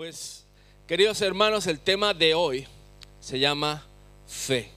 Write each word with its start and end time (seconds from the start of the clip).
Pues, 0.00 0.46
queridos 0.86 1.20
hermanos, 1.20 1.66
el 1.66 1.78
tema 1.78 2.14
de 2.14 2.32
hoy 2.32 2.66
se 3.20 3.38
llama 3.38 3.86
fe. 4.26 4.70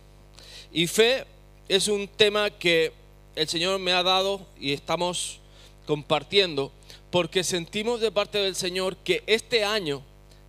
Y 0.69 0.85
fe 0.85 1.23
es 1.69 1.87
un 1.87 2.09
tema 2.09 2.49
que 2.49 2.91
el 3.33 3.47
Señor 3.47 3.79
me 3.79 3.93
ha 3.93 4.03
dado 4.03 4.45
y 4.59 4.73
estamos 4.73 5.39
compartiendo 5.87 6.73
porque 7.09 7.45
sentimos 7.45 8.01
de 8.01 8.11
parte 8.11 8.37
del 8.39 8.53
Señor 8.53 8.97
que 8.97 9.23
este 9.25 9.63
año 9.63 10.03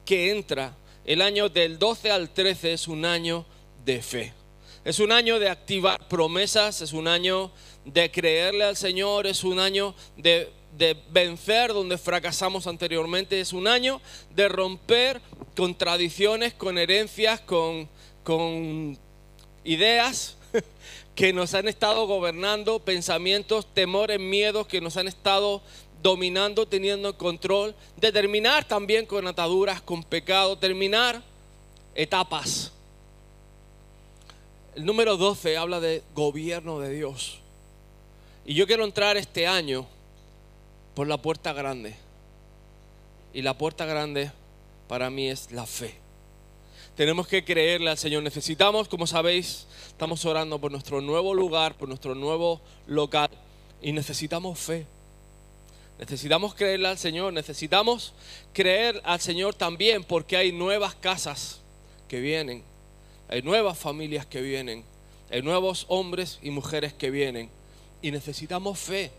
que 0.04 0.32
entra, 0.32 0.74
el 1.04 1.22
año 1.22 1.48
del 1.48 1.78
12 1.78 2.10
al 2.10 2.30
13, 2.30 2.72
es 2.72 2.88
un 2.88 3.04
año 3.04 3.46
de 3.84 4.02
fe. 4.02 4.32
Es 4.84 4.98
un 4.98 5.12
año 5.12 5.38
de 5.38 5.50
activar 5.50 6.08
promesas, 6.08 6.80
es 6.80 6.92
un 6.92 7.06
año 7.06 7.52
de 7.84 8.10
creerle 8.10 8.64
al 8.64 8.76
Señor, 8.76 9.28
es 9.28 9.44
un 9.44 9.60
año 9.60 9.94
de 10.16 10.50
de 10.76 10.96
vencer 11.10 11.72
donde 11.72 11.98
fracasamos 11.98 12.66
anteriormente, 12.66 13.40
es 13.40 13.52
un 13.52 13.66
año 13.66 14.00
de 14.34 14.48
romper 14.48 15.20
con 15.56 15.74
tradiciones, 15.74 16.54
con 16.54 16.78
herencias, 16.78 17.40
con, 17.40 17.88
con 18.24 18.98
ideas 19.62 20.36
que 21.14 21.32
nos 21.32 21.54
han 21.54 21.68
estado 21.68 22.06
gobernando, 22.06 22.80
pensamientos, 22.80 23.66
temores, 23.72 24.18
miedos 24.18 24.66
que 24.66 24.80
nos 24.80 24.96
han 24.96 25.06
estado 25.06 25.62
dominando, 26.02 26.66
teniendo 26.66 27.16
control, 27.16 27.74
de 27.96 28.12
terminar 28.12 28.64
también 28.64 29.06
con 29.06 29.26
ataduras, 29.26 29.80
con 29.80 30.02
pecado, 30.02 30.58
terminar 30.58 31.22
etapas. 31.94 32.72
El 34.74 34.84
número 34.84 35.16
12 35.16 35.56
habla 35.56 35.78
de 35.78 36.02
gobierno 36.14 36.80
de 36.80 36.92
Dios. 36.92 37.38
Y 38.44 38.54
yo 38.54 38.66
quiero 38.66 38.84
entrar 38.84 39.16
este 39.16 39.46
año 39.46 39.86
por 40.94 41.06
la 41.06 41.18
puerta 41.18 41.52
grande. 41.52 41.94
Y 43.32 43.42
la 43.42 43.58
puerta 43.58 43.84
grande 43.84 44.30
para 44.88 45.10
mí 45.10 45.28
es 45.28 45.50
la 45.50 45.66
fe. 45.66 45.94
Tenemos 46.96 47.26
que 47.26 47.44
creerle 47.44 47.90
al 47.90 47.98
Señor. 47.98 48.22
Necesitamos, 48.22 48.88
como 48.88 49.06
sabéis, 49.06 49.66
estamos 49.88 50.24
orando 50.24 50.60
por 50.60 50.70
nuestro 50.70 51.00
nuevo 51.00 51.34
lugar, 51.34 51.76
por 51.76 51.88
nuestro 51.88 52.14
nuevo 52.14 52.60
local. 52.86 53.28
Y 53.82 53.92
necesitamos 53.92 54.58
fe. 54.58 54.86
Necesitamos 55.98 56.54
creerle 56.54 56.88
al 56.88 56.98
Señor. 56.98 57.32
Necesitamos 57.32 58.12
creer 58.52 59.00
al 59.04 59.20
Señor 59.20 59.54
también 59.54 60.04
porque 60.04 60.36
hay 60.36 60.52
nuevas 60.52 60.94
casas 60.94 61.58
que 62.06 62.20
vienen. 62.20 62.62
Hay 63.28 63.42
nuevas 63.42 63.76
familias 63.76 64.26
que 64.26 64.40
vienen. 64.40 64.84
Hay 65.30 65.42
nuevos 65.42 65.86
hombres 65.88 66.38
y 66.40 66.50
mujeres 66.50 66.92
que 66.92 67.10
vienen. 67.10 67.50
Y 68.00 68.12
necesitamos 68.12 68.78
fe 68.78 69.10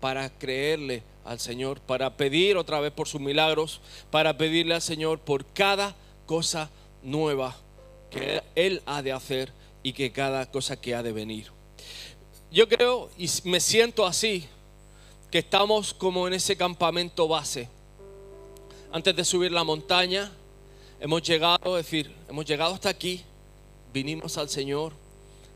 para 0.00 0.30
creerle 0.30 1.02
al 1.24 1.40
Señor, 1.40 1.80
para 1.80 2.16
pedir 2.16 2.56
otra 2.56 2.80
vez 2.80 2.92
por 2.92 3.08
sus 3.08 3.20
milagros, 3.20 3.80
para 4.10 4.38
pedirle 4.38 4.74
al 4.74 4.82
Señor 4.82 5.18
por 5.18 5.44
cada 5.44 5.94
cosa 6.26 6.70
nueva 7.02 7.56
que 8.10 8.42
Él 8.54 8.82
ha 8.86 9.02
de 9.02 9.12
hacer 9.12 9.52
y 9.82 9.92
que 9.92 10.12
cada 10.12 10.50
cosa 10.50 10.80
que 10.80 10.94
ha 10.94 11.02
de 11.02 11.12
venir. 11.12 11.52
Yo 12.50 12.68
creo 12.68 13.10
y 13.18 13.28
me 13.44 13.60
siento 13.60 14.06
así, 14.06 14.48
que 15.30 15.38
estamos 15.38 15.92
como 15.92 16.26
en 16.26 16.34
ese 16.34 16.56
campamento 16.56 17.28
base. 17.28 17.68
Antes 18.90 19.14
de 19.14 19.24
subir 19.24 19.52
la 19.52 19.64
montaña, 19.64 20.32
hemos 21.00 21.22
llegado, 21.22 21.76
decir, 21.76 22.14
hemos 22.28 22.46
llegado 22.46 22.74
hasta 22.74 22.88
aquí, 22.88 23.22
vinimos 23.92 24.38
al 24.38 24.48
Señor, 24.48 24.94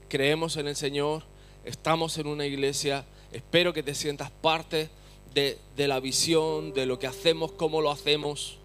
creemos 0.09 0.57
en 0.59 0.69
el 0.69 0.77
Señor, 0.77 1.23
estamos 1.65 2.19
en 2.19 2.27
una 2.27 2.45
iglesia 2.45 3.07
Espero 3.33 3.73
que 3.73 3.83
te 3.83 3.95
sientas 3.95 4.31
parte 4.31 4.91
de, 5.33 5.59
la 5.77 6.01
visión, 6.01 6.75
de 6.75 6.85
lo 6.85 6.99
que 6.99 7.07
hacemos, 7.07 7.53
cómo 7.53 7.81
lo 7.81 7.91
hacemos, 7.91 8.59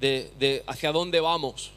de, 0.00 0.62
hacia 0.66 0.90
dónde 0.90 1.20
vamos. 1.20 1.72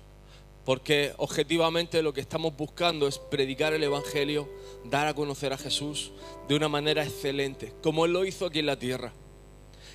Porque 0.66 1.14
objetivamente 1.18 2.02
lo 2.02 2.14
que 2.14 2.22
estamos 2.22 2.56
buscando 2.56 3.08
es 3.08 3.20
predicar 3.20 3.74
el 3.74 3.84
Evangelio, 3.84 4.50
dar 4.86 5.08
a 5.08 5.14
conocer 5.14 5.54
a 5.54 5.58
Jesús 5.58 6.12
de 6.48 6.56
una 6.56 6.68
manera 6.68 7.04
excelente, 7.04 7.74
como 7.84 8.06
Él 8.06 8.14
lo 8.14 8.26
hizo 8.26 8.48
aquí 8.48 8.60
en 8.60 8.68
la 8.68 8.78
tierra. 8.78 9.14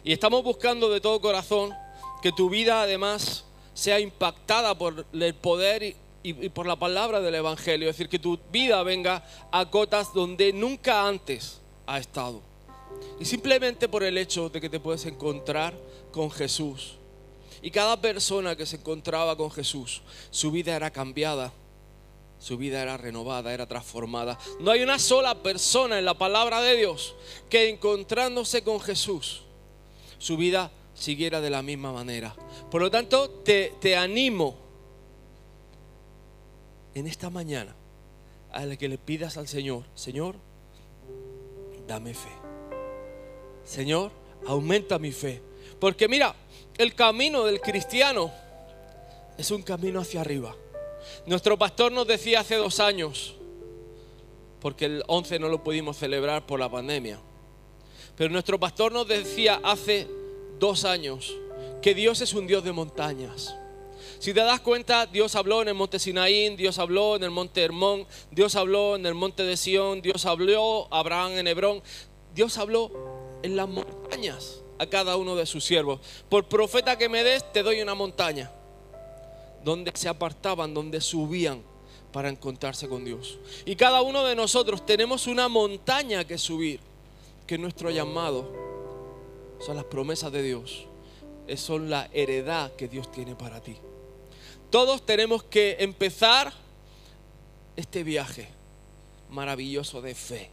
Y 0.05 0.13
estamos 0.13 0.45
buscando 0.45 0.89
de 0.89 1.01
todo 1.01 1.21
corazón 1.21 1.73
que 2.23 2.33
tu 2.33 2.49
vida 2.49 2.83
además 2.83 3.45
sea 3.75 3.99
impactada 4.01 4.77
por 4.79 5.05
el 5.13 5.35
poder 5.35 5.83
y, 5.83 5.97
y, 6.23 6.49
por 6.49 6.67
la 6.67 6.77
palabra 6.77 7.21
del 7.21 7.35
Evangelio. 7.35 7.89
Es 7.89 7.97
decir, 7.97 8.09
que 8.09 8.19
tu 8.19 8.39
vida 8.53 8.83
venga 8.85 9.25
a 9.51 9.69
cotas 9.71 10.13
donde 10.15 10.53
nunca 10.53 11.07
antes 11.07 11.61
ha 11.87 11.99
estado. 11.99 12.43
Y 13.19 13.25
simplemente 13.25 13.89
por 13.89 14.03
el 14.03 14.19
hecho 14.19 14.49
de 14.49 14.61
que 14.61 14.71
te 14.71 14.81
puedes 14.81 15.07
encontrar 15.07 15.75
con 16.13 16.31
Jesús. 16.31 16.97
Y 17.63 17.71
cada 17.71 18.01
persona 18.01 18.57
que 18.57 18.67
se 18.67 18.77
encontraba 18.77 19.37
con 19.37 19.51
Jesús, 19.51 20.03
su 20.31 20.51
vida 20.51 20.77
era 20.77 20.91
cambiada, 20.91 21.53
su 22.39 22.59
vida 22.59 22.83
era 22.83 22.97
renovada, 22.97 23.53
era 23.53 23.67
transformada. 23.67 24.39
No 24.61 24.71
hay 24.71 24.83
una 24.83 24.99
sola 24.99 25.43
persona 25.43 25.99
en 25.99 26.05
la 26.05 26.15
palabra 26.15 26.61
de 26.61 26.77
Dios 26.77 27.15
que 27.49 27.71
encontrándose 27.71 28.63
con 28.63 28.81
Jesús, 28.81 29.43
su 30.19 30.37
vida 30.37 30.71
siguiera 30.95 31.41
de 31.41 31.51
la 31.51 31.63
misma 31.63 31.93
manera. 31.93 32.35
Por 32.71 32.83
lo 32.83 32.91
tanto, 32.91 33.31
te, 33.31 33.75
te 33.81 33.97
animo 33.97 34.57
en 36.95 37.07
esta 37.07 37.31
mañana 37.31 37.75
a 38.53 38.65
la 38.65 38.77
que 38.77 38.89
le 38.89 38.99
pidas 38.99 39.37
al 39.37 39.49
Señor, 39.49 39.85
Señor, 39.95 40.37
dame 41.87 42.15
fe. 42.15 42.31
Señor, 43.65 44.11
aumenta 44.47 44.99
mi 44.99 45.13
fe. 45.13 45.43
Porque 45.81 46.09
mira, 46.09 46.35
el 46.79 46.95
camino 46.95 47.45
del 47.45 47.61
cristiano 47.61 48.33
es 49.37 49.51
un 49.51 49.63
camino 49.63 50.01
hacia 50.01 50.21
arriba. 50.21 50.55
Nuestro 51.27 51.59
pastor 51.59 51.93
nos 51.93 52.07
decía 52.07 52.41
hace 52.41 52.57
dos 52.57 52.81
años, 52.81 53.37
porque 54.61 54.87
el 54.87 55.03
11 55.07 55.39
no 55.39 55.49
lo 55.49 55.63
pudimos 55.63 55.97
celebrar 55.97 56.47
por 56.47 56.59
la 56.59 56.71
pandemia, 56.71 57.21
pero 58.17 58.31
nuestro 58.31 58.59
pastor 58.59 58.93
nos 58.93 59.07
decía 59.07 59.61
hace 59.63 60.09
dos 60.59 60.85
años 60.85 61.37
que 61.83 61.95
Dios 61.95 62.21
es 62.21 62.33
un 62.33 62.47
Dios 62.47 62.65
de 62.65 62.73
montañas. 62.73 63.57
Si 64.19 64.33
te 64.33 64.41
das 64.41 64.61
cuenta, 64.61 65.07
Dios 65.07 65.35
habló 65.35 65.63
en 65.63 65.69
el 65.69 65.75
monte 65.75 65.99
Sinaín, 65.99 66.57
Dios 66.57 66.79
habló 66.79 67.17
en 67.17 67.25
el 67.25 67.31
monte 67.31 67.63
Hermón, 67.63 68.07
Dios 68.31 68.57
habló 68.57 68.97
en 68.97 69.07
el 69.07 69.15
monte 69.15 69.43
de 69.43 69.57
Sión, 69.57 70.03
Dios 70.03 70.27
habló 70.27 70.89
a 70.91 71.01
Abraham 71.01 71.33
en 71.39 71.47
Hebrón, 71.47 71.83
Dios 72.35 72.59
habló 72.59 72.91
en 73.43 73.57
las 73.57 73.69
montañas 73.69 74.63
a 74.79 74.87
cada 74.87 75.17
uno 75.17 75.37
de 75.37 75.47
sus 75.47 75.65
siervos. 75.65 76.01
Por 76.29 76.49
profeta 76.49 76.99
que 76.99 77.09
me 77.09 77.25
des, 77.25 77.53
te 77.53 77.63
doy 77.63 77.81
una 77.81 77.95
montaña 77.95 78.51
donde 79.65 79.93
se 79.95 80.09
apartaban, 80.09 80.75
donde 80.75 81.01
subían 81.01 81.63
para 82.13 82.29
encontrarse 82.29 82.89
con 82.89 83.05
Dios. 83.05 83.39
Y 83.65 83.77
cada 83.77 84.03
uno 84.03 84.25
de 84.25 84.35
nosotros 84.35 84.87
tenemos 84.87 85.27
una 85.27 85.49
montaña 85.49 86.25
que 86.25 86.39
subir, 86.39 86.81
que 87.47 87.59
nuestro 87.59 87.91
llamado 87.91 88.51
son 89.59 89.77
las 89.77 89.85
promesas 89.85 90.33
de 90.33 90.43
Dios, 90.43 90.87
son 91.57 91.91
la 91.91 92.09
heredad 92.13 92.73
que 92.73 92.89
Dios 92.89 93.11
tiene 93.11 93.35
para 93.35 93.61
ti. 93.61 93.77
Todos 94.71 95.07
tenemos 95.07 95.45
que 95.45 95.77
empezar 95.81 96.53
este 97.77 98.03
viaje 98.03 98.49
maravilloso 99.31 100.03
de 100.03 100.15
fe. 100.15 100.51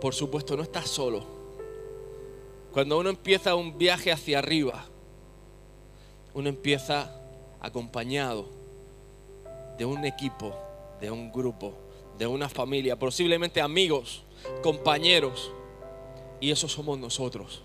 Por 0.00 0.14
supuesto, 0.14 0.56
no 0.56 0.62
estás 0.62 0.88
solo. 0.88 1.24
Cuando 2.72 2.98
uno 2.98 3.10
empieza 3.10 3.54
un 3.54 3.78
viaje 3.78 4.12
hacia 4.12 4.38
arriba, 4.38 4.84
uno 6.34 6.48
empieza 6.48 7.10
acompañado 7.60 8.46
de 9.78 9.84
un 9.84 10.04
equipo, 10.04 10.54
de 11.00 11.10
un 11.10 11.32
grupo, 11.32 11.74
de 12.18 12.26
una 12.26 12.48
familia, 12.48 12.98
posiblemente 12.98 13.60
amigos, 13.60 14.22
compañeros. 14.62 15.50
Y 16.40 16.50
eso 16.50 16.68
somos 16.68 16.98
nosotros 16.98 17.63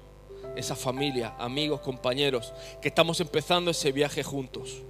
esa 0.60 0.76
familia, 0.76 1.36
amigos, 1.40 1.80
compañeros, 1.80 2.54
que 2.82 2.90
estamos 2.90 3.20
empezando 3.22 3.72
ese 3.72 3.92
viaje 3.92 4.24
juntos. 4.24 4.82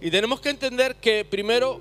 Y 0.00 0.10
tenemos 0.10 0.40
que 0.40 0.50
entender 0.50 0.96
que 0.96 1.24
primero, 1.24 1.80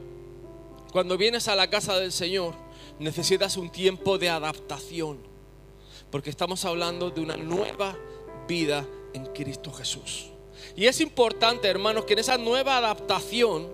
cuando 0.91 1.17
vienes 1.17 1.47
a 1.47 1.55
la 1.55 1.69
casa 1.69 1.97
del 1.97 2.11
Señor, 2.11 2.53
necesitas 2.99 3.57
un 3.57 3.71
tiempo 3.71 4.17
de 4.17 4.29
adaptación, 4.29 5.19
porque 6.11 6.29
estamos 6.29 6.65
hablando 6.65 7.09
de 7.09 7.21
una 7.21 7.37
nueva 7.37 7.97
vida 8.47 8.85
en 9.13 9.25
Cristo 9.27 9.71
Jesús. 9.71 10.27
Y 10.75 10.85
es 10.85 10.99
importante, 10.99 11.67
hermanos, 11.67 12.05
que 12.05 12.13
en 12.13 12.19
esa 12.19 12.37
nueva 12.37 12.77
adaptación, 12.77 13.67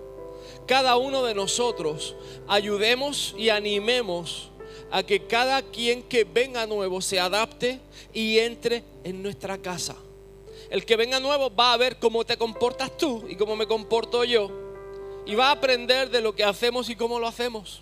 cada 0.66 0.96
uno 0.96 1.24
de 1.24 1.34
nosotros 1.34 2.16
ayudemos 2.46 3.34
y 3.36 3.50
animemos 3.50 4.50
a 4.94 5.02
que 5.02 5.26
cada 5.26 5.60
quien 5.60 6.04
que 6.04 6.22
venga 6.22 6.68
nuevo 6.68 7.00
se 7.00 7.18
adapte 7.18 7.80
y 8.12 8.38
entre 8.38 8.84
en 9.02 9.24
nuestra 9.24 9.58
casa. 9.58 9.96
El 10.70 10.86
que 10.86 10.94
venga 10.94 11.18
nuevo 11.18 11.52
va 11.52 11.72
a 11.72 11.76
ver 11.76 11.98
cómo 11.98 12.24
te 12.24 12.36
comportas 12.36 12.96
tú 12.96 13.24
y 13.28 13.34
cómo 13.34 13.56
me 13.56 13.66
comporto 13.66 14.22
yo. 14.22 14.52
Y 15.26 15.34
va 15.34 15.48
a 15.48 15.50
aprender 15.50 16.10
de 16.10 16.20
lo 16.20 16.36
que 16.36 16.44
hacemos 16.44 16.88
y 16.90 16.94
cómo 16.94 17.18
lo 17.18 17.26
hacemos. 17.26 17.80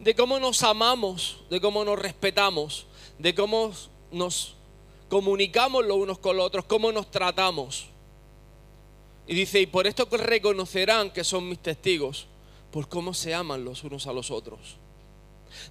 De 0.00 0.16
cómo 0.16 0.40
nos 0.40 0.64
amamos, 0.64 1.36
de 1.48 1.60
cómo 1.60 1.84
nos 1.84 1.96
respetamos, 1.96 2.86
de 3.20 3.36
cómo 3.36 3.72
nos 4.10 4.56
comunicamos 5.08 5.86
los 5.86 5.96
unos 5.96 6.18
con 6.18 6.36
los 6.36 6.46
otros, 6.46 6.64
cómo 6.64 6.90
nos 6.90 7.08
tratamos. 7.08 7.86
Y 9.28 9.34
dice, 9.36 9.60
y 9.60 9.66
por 9.66 9.86
esto 9.86 10.08
reconocerán 10.10 11.12
que 11.12 11.22
son 11.22 11.48
mis 11.48 11.60
testigos, 11.60 12.26
por 12.72 12.88
cómo 12.88 13.14
se 13.14 13.32
aman 13.32 13.64
los 13.64 13.84
unos 13.84 14.08
a 14.08 14.12
los 14.12 14.32
otros. 14.32 14.76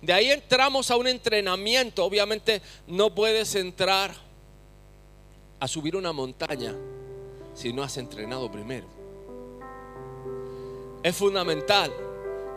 De 0.02 0.14
ahí 0.14 0.32
entramos 0.32 0.92
a 0.92 0.98
un 0.98 1.08
entrenamiento. 1.08 2.04
Obviamente 2.04 2.62
no 2.88 3.14
puedes 3.14 3.56
entrar 3.56 4.14
a 5.60 5.68
subir 5.68 5.96
una 5.96 6.14
montaña 6.14 6.76
si 7.54 7.74
no 7.74 7.84
has 7.84 7.98
entrenado 7.98 8.52
primero. 8.52 8.88
Es 11.04 11.16
fundamental 11.16 11.92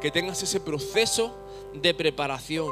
que 0.00 0.10
tengas 0.10 0.42
ese 0.42 0.60
proceso 0.60 1.36
de 1.74 1.94
preparación. 1.94 2.70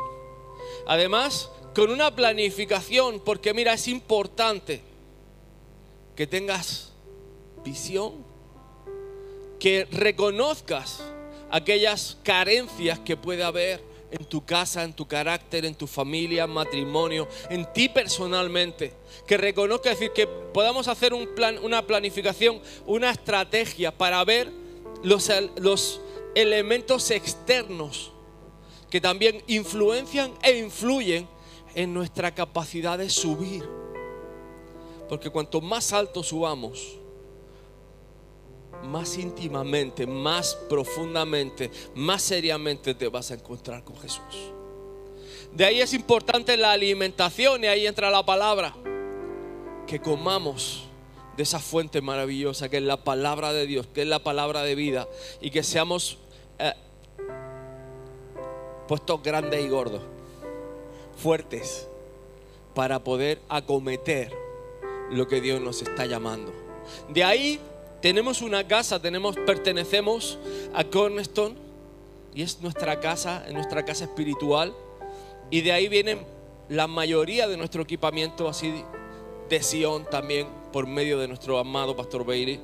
Además, 0.86 1.50
con 1.74 1.90
una 1.90 2.14
planificación, 2.14 3.20
porque 3.20 3.54
mira, 3.54 3.74
es 3.74 3.88
importante 3.88 4.82
que 6.16 6.26
tengas 6.26 6.92
visión, 7.64 8.24
que 9.60 9.86
reconozcas 9.90 11.02
aquellas 11.50 12.18
carencias 12.22 12.98
que 12.98 13.16
puede 13.16 13.44
haber 13.44 13.82
en 14.10 14.24
tu 14.24 14.44
casa, 14.44 14.84
en 14.84 14.92
tu 14.92 15.06
carácter, 15.06 15.64
en 15.64 15.74
tu 15.74 15.86
familia, 15.86 16.46
matrimonio, 16.46 17.28
en 17.50 17.70
ti 17.72 17.88
personalmente. 17.88 18.92
Que 19.26 19.36
reconozcas, 19.36 19.98
decir, 19.98 20.12
que 20.12 20.26
podamos 20.26 20.88
hacer 20.88 21.12
un 21.14 21.34
plan, 21.34 21.58
una 21.62 21.86
planificación, 21.86 22.60
una 22.86 23.10
estrategia 23.10 23.96
para 23.96 24.24
ver 24.24 24.50
los, 25.02 25.30
los 25.56 26.00
elementos 26.34 27.10
externos 27.10 28.12
que 28.90 29.00
también 29.00 29.42
influencian 29.46 30.32
e 30.42 30.58
influyen 30.58 31.28
en 31.74 31.92
nuestra 31.92 32.34
capacidad 32.34 32.96
de 32.96 33.10
subir. 33.10 33.68
Porque 35.08 35.30
cuanto 35.30 35.60
más 35.60 35.92
alto 35.92 36.22
subamos, 36.22 36.98
más 38.82 39.18
íntimamente, 39.18 40.06
más 40.06 40.54
profundamente, 40.68 41.70
más 41.94 42.22
seriamente 42.22 42.94
te 42.94 43.08
vas 43.08 43.30
a 43.30 43.34
encontrar 43.34 43.84
con 43.84 43.96
Jesús. 43.98 44.52
De 45.52 45.64
ahí 45.64 45.80
es 45.80 45.94
importante 45.94 46.56
la 46.56 46.72
alimentación 46.72 47.64
y 47.64 47.66
ahí 47.66 47.86
entra 47.86 48.10
la 48.10 48.24
palabra. 48.24 48.74
Que 49.86 50.00
comamos 50.00 50.84
de 51.36 51.42
esa 51.42 51.58
fuente 51.58 52.00
maravillosa 52.00 52.68
que 52.68 52.78
es 52.78 52.82
la 52.82 53.02
palabra 53.04 53.52
de 53.52 53.66
Dios, 53.66 53.86
que 53.86 54.02
es 54.02 54.08
la 54.08 54.18
palabra 54.18 54.62
de 54.62 54.74
vida 54.74 55.08
y 55.40 55.50
que 55.50 55.62
seamos 55.62 56.18
eh, 56.58 56.74
puestos 58.86 59.22
grandes 59.22 59.64
y 59.64 59.68
gordos, 59.68 60.02
fuertes, 61.16 61.88
para 62.74 63.02
poder 63.02 63.40
acometer 63.48 64.32
lo 65.10 65.26
que 65.26 65.40
Dios 65.40 65.60
nos 65.60 65.80
está 65.82 66.06
llamando. 66.06 66.52
De 67.08 67.24
ahí 67.24 67.60
tenemos 68.00 68.42
una 68.42 68.66
casa, 68.66 69.00
tenemos, 69.00 69.36
pertenecemos 69.36 70.38
a 70.74 70.84
Cornerstone 70.84 71.56
y 72.34 72.42
es 72.42 72.60
nuestra 72.60 73.00
casa, 73.00 73.44
es 73.46 73.52
nuestra 73.52 73.84
casa 73.84 74.04
espiritual. 74.04 74.74
Y 75.50 75.62
de 75.62 75.72
ahí 75.72 75.88
vienen 75.88 76.20
la 76.68 76.86
mayoría 76.86 77.48
de 77.48 77.56
nuestro 77.56 77.82
equipamiento 77.82 78.48
así 78.48 78.84
de 79.48 79.62
Sion 79.62 80.04
también 80.10 80.46
por 80.72 80.86
medio 80.86 81.18
de 81.18 81.26
nuestro 81.26 81.58
amado 81.58 81.96
Pastor 81.96 82.24
Bailey. 82.24 82.60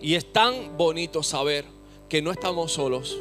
Y 0.00 0.14
es 0.14 0.32
tan 0.32 0.76
bonito 0.76 1.22
saber 1.22 1.64
que 2.08 2.22
no 2.22 2.30
estamos 2.30 2.72
solos, 2.72 3.16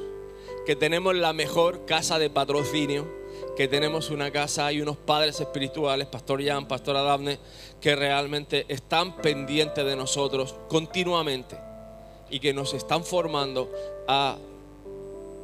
que 0.66 0.76
tenemos 0.76 1.16
la 1.16 1.34
mejor 1.34 1.86
casa 1.86 2.20
de 2.20 2.30
patrocinio 2.30 3.08
que 3.56 3.68
tenemos 3.68 4.10
una 4.10 4.32
casa 4.32 4.72
y 4.72 4.82
unos 4.82 4.98
padres 4.98 5.40
espirituales, 5.40 6.08
Pastor 6.08 6.44
Jan, 6.44 6.68
Pastora 6.68 7.02
Daphne, 7.02 7.40
que 7.80 7.96
realmente 7.96 8.66
están 8.68 9.16
pendientes 9.18 9.86
de 9.86 9.96
nosotros 9.96 10.56
continuamente 10.68 11.58
y 12.30 12.40
que 12.40 12.54
nos 12.54 12.74
están 12.74 13.04
formando 13.04 13.72
a 14.08 14.38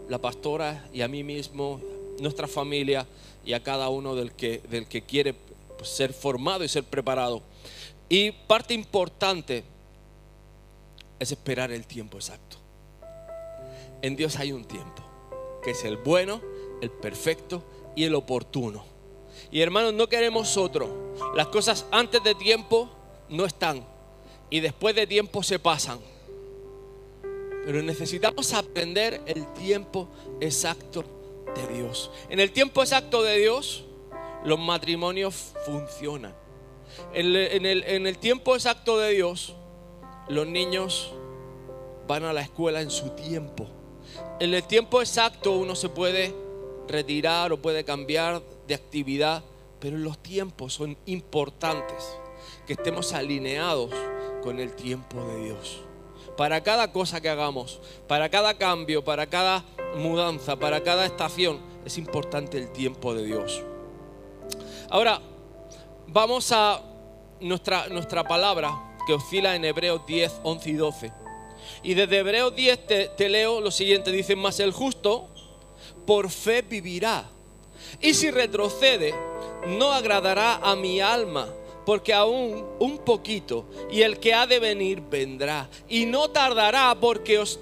la 0.10 0.18
pastora 0.18 0.90
y 0.92 1.02
a 1.02 1.08
mí 1.08 1.24
mismo, 1.24 1.80
nuestra 2.20 2.48
familia 2.48 3.08
y 3.46 3.54
a 3.54 3.64
cada 3.64 3.90
uno 3.90 4.14
del 4.14 4.34
que, 4.34 4.62
del 4.70 4.88
que 4.88 5.04
quiere 5.04 5.36
ser 5.84 6.14
formado 6.14 6.64
y 6.64 6.68
ser 6.68 6.84
preparado. 6.84 7.42
Y 8.10 8.32
parte 8.32 8.74
importante 8.74 9.64
es 11.18 11.32
esperar 11.32 11.72
el 11.72 11.88
tiempo 11.88 12.18
exacto. 12.18 12.58
En 14.02 14.16
Dios 14.16 14.36
hay 14.36 14.52
un 14.52 14.66
tiempo, 14.66 15.02
que 15.64 15.72
es 15.72 15.84
el 15.84 15.98
bueno, 15.98 16.42
el 16.82 16.90
perfecto 16.90 17.64
y 17.96 18.04
el 18.04 18.16
oportuno. 18.16 18.84
Y 19.52 19.62
hermanos, 19.62 19.94
no 19.94 20.08
queremos 20.08 20.58
otro. 20.58 21.14
Las 21.36 21.48
cosas 21.48 21.86
antes 21.92 22.24
de 22.24 22.36
tiempo 22.36 22.90
no 23.30 23.46
están 23.46 23.86
y 24.50 24.60
después 24.60 24.96
de 24.96 25.08
tiempo 25.08 25.44
se 25.44 25.60
pasan. 25.60 26.00
Pero 27.66 27.82
necesitamos 27.84 28.54
aprender 28.54 29.22
el 29.26 29.52
tiempo 29.54 30.10
exacto 30.40 31.04
de 31.56 31.76
Dios. 31.76 32.12
En 32.30 32.40
el 32.40 32.52
tiempo 32.52 32.82
exacto 32.82 33.24
de 33.24 33.38
Dios, 33.38 33.86
los 34.44 34.60
matrimonios 34.60 35.54
funcionan. 35.66 36.36
En 37.14 37.36
el, 37.36 37.84
en 37.84 38.08
el 38.08 38.18
tiempo 38.18 38.56
exacto 38.56 38.98
de 38.98 39.12
Dios, 39.12 39.56
los 40.28 40.48
niños 40.48 41.14
van 42.08 42.24
a 42.24 42.34
la 42.34 42.42
escuela 42.42 42.82
en 42.82 42.90
su 42.90 43.10
tiempo. 43.12 43.68
En 44.40 44.54
el 44.54 44.64
tiempo 44.64 45.02
exacto 45.02 45.52
uno 45.52 45.76
se 45.76 45.90
puede 45.90 46.34
retirar 46.88 47.52
o 47.52 47.62
puede 47.62 47.84
cambiar 47.84 48.42
de 48.68 48.76
actividad, 48.76 49.44
pero 49.80 49.98
los 49.98 50.18
tiempos 50.18 50.74
son 50.74 50.98
importantes, 51.06 52.18
que 52.66 52.74
estemos 52.74 53.14
alineados 53.14 53.92
con 54.44 54.60
el 54.60 54.74
tiempo 54.76 55.24
de 55.26 55.44
Dios. 55.46 55.82
Para 56.38 56.62
cada 56.62 56.92
cosa 56.92 57.22
que 57.22 57.30
hagamos, 57.30 57.82
para 58.08 58.30
cada 58.30 58.58
cambio, 58.58 59.04
para 59.04 59.28
cada 59.28 59.64
mudanza, 59.96 60.56
para 60.56 60.82
cada 60.82 61.06
estación, 61.06 61.60
es 61.86 61.98
importante 61.98 62.58
el 62.58 62.72
tiempo 62.72 63.14
de 63.14 63.26
Dios. 63.26 63.64
Ahora, 64.90 65.22
vamos 66.08 66.52
a 66.52 66.82
nuestra, 67.40 67.88
nuestra 67.88 68.24
palabra 68.24 68.98
que 69.06 69.14
oscila 69.14 69.56
en 69.56 69.66
Hebreos 69.66 70.06
10, 70.06 70.42
11 70.44 70.70
y 70.70 70.74
12. 70.74 71.21
Y 71.84 71.94
desde 71.96 72.20
Hebreos 72.20 72.56
10 72.56 73.16
te, 73.16 73.30
leo 73.30 73.60
lo 73.60 73.72
siguiente, 73.72 74.12
dice, 74.12 74.36
más 74.36 74.60
el 74.60 74.72
justo 74.72 75.28
por 76.06 76.30
fe 76.30 76.62
vivirá. 76.62 77.30
Y 78.00 78.14
si 78.14 78.30
retrocede, 78.32 79.14
no 79.68 79.92
agradará 79.92 80.58
a 80.58 80.76
mi 80.76 81.02
alma, 81.02 81.48
porque 81.86 82.14
aún 82.14 82.66
un 82.80 83.00
poquito, 83.00 83.66
y 83.92 84.02
el 84.04 84.20
que 84.20 84.34
ha 84.34 84.46
de 84.46 84.60
venir 84.60 85.02
vendrá. 85.02 85.70
Y 85.90 86.06
no 86.06 86.30
tardará, 86.30 86.96
porque 87.00 87.40
os, 87.40 87.60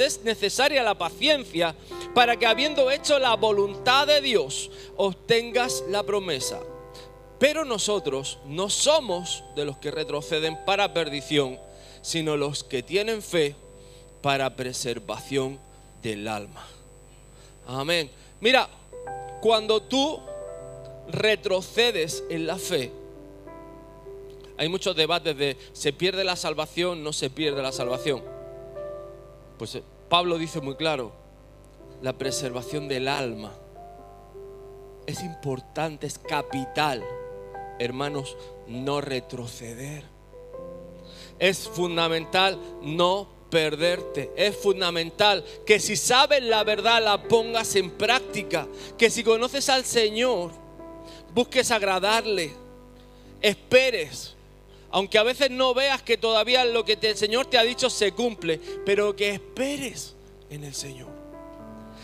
es 0.00 0.20
necesaria 0.24 0.82
la 0.82 0.96
paciencia, 0.96 1.74
para 2.14 2.36
que 2.36 2.46
habiendo 2.46 2.90
hecho 2.90 3.18
la 3.18 3.36
voluntad 3.36 4.06
de 4.06 4.20
Dios, 4.20 4.70
obtengas 4.96 5.84
la 5.88 6.02
promesa. 6.02 6.60
Pero 7.38 7.64
nosotros 7.64 8.38
no 8.46 8.68
somos 8.68 9.44
de 9.56 9.64
los 9.64 9.78
que 9.78 9.90
retroceden 9.90 10.58
para 10.66 10.92
perdición, 10.92 11.58
sino 12.02 12.36
los 12.36 12.64
que 12.64 12.82
tienen 12.82 13.22
fe 13.22 13.54
para 14.22 14.56
preservación 14.56 15.58
del 16.02 16.28
alma. 16.28 16.66
Amén. 17.66 18.10
Mira, 18.40 18.68
cuando 19.40 19.82
tú 19.82 20.20
retrocedes 21.08 22.24
en 22.30 22.46
la 22.46 22.56
fe, 22.56 22.92
hay 24.56 24.68
muchos 24.68 24.94
debates 24.94 25.36
de 25.36 25.56
se 25.72 25.92
pierde 25.92 26.24
la 26.24 26.36
salvación, 26.36 27.02
no 27.02 27.12
se 27.12 27.30
pierde 27.30 27.62
la 27.62 27.72
salvación. 27.72 28.22
Pues 29.58 29.74
eh, 29.74 29.82
Pablo 30.08 30.36
dice 30.36 30.60
muy 30.60 30.74
claro, 30.74 31.12
la 32.02 32.12
preservación 32.12 32.88
del 32.88 33.08
alma 33.08 33.52
es 35.06 35.22
importante, 35.22 36.06
es 36.06 36.18
capital, 36.18 37.04
hermanos, 37.78 38.36
no 38.66 39.00
retroceder. 39.00 40.04
Es 41.40 41.68
fundamental 41.68 42.58
no 42.82 43.40
perderte. 43.50 44.30
Es 44.36 44.56
fundamental 44.56 45.44
que 45.66 45.80
si 45.80 45.96
sabes 45.96 46.42
la 46.42 46.62
verdad 46.64 47.02
la 47.02 47.22
pongas 47.22 47.74
en 47.76 47.90
práctica. 47.90 48.68
Que 48.96 49.10
si 49.10 49.24
conoces 49.24 49.68
al 49.68 49.84
Señor, 49.84 50.52
busques 51.34 51.70
agradarle. 51.70 52.52
Esperes. 53.40 54.36
Aunque 54.92 55.18
a 55.18 55.22
veces 55.22 55.50
no 55.50 55.72
veas 55.72 56.02
que 56.02 56.16
todavía 56.16 56.64
lo 56.64 56.84
que 56.84 56.98
el 57.00 57.16
Señor 57.16 57.46
te 57.46 57.58
ha 57.58 57.62
dicho 57.62 57.88
se 57.90 58.12
cumple, 58.12 58.60
pero 58.84 59.14
que 59.14 59.30
esperes 59.30 60.14
en 60.50 60.64
el 60.64 60.74
Señor. 60.74 61.08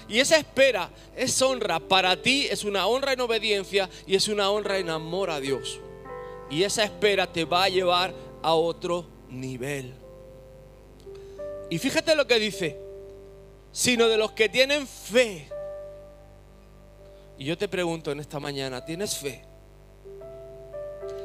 Y 0.09 0.21
esa 0.21 0.37
espera 0.37 0.91
es 1.17 1.43
honra. 1.43 1.81
Para 1.81 2.23
ti 2.23 2.47
es 2.49 2.65
una 2.65 2.87
honra 2.87 3.13
en 3.13 3.21
obediencia 3.21 3.91
y 4.07 4.15
es 4.15 4.29
una 4.29 4.51
honra 4.51 4.79
en 4.79 4.89
amor 4.89 5.31
a 5.31 5.41
Dios. 5.41 5.81
Y 6.49 6.63
esa 6.63 6.85
espera 6.85 7.33
te 7.33 7.45
va 7.45 7.65
a 7.65 7.69
llevar 7.69 8.15
a 8.41 8.55
otro 8.55 9.16
nivel. 9.29 9.95
Y 11.71 11.79
fíjate 11.79 12.15
lo 12.15 12.27
que 12.27 12.39
dice, 12.39 12.79
sino 13.73 14.09
de 14.09 14.17
los 14.17 14.33
que 14.33 14.49
tienen 14.49 14.87
fe. 14.87 15.49
Y 17.39 17.45
yo 17.45 17.59
te 17.59 17.69
pregunto 17.69 18.13
en 18.13 18.21
esta 18.21 18.41
mañana, 18.41 18.85
¿tienes 18.85 19.17
fe? 19.17 19.45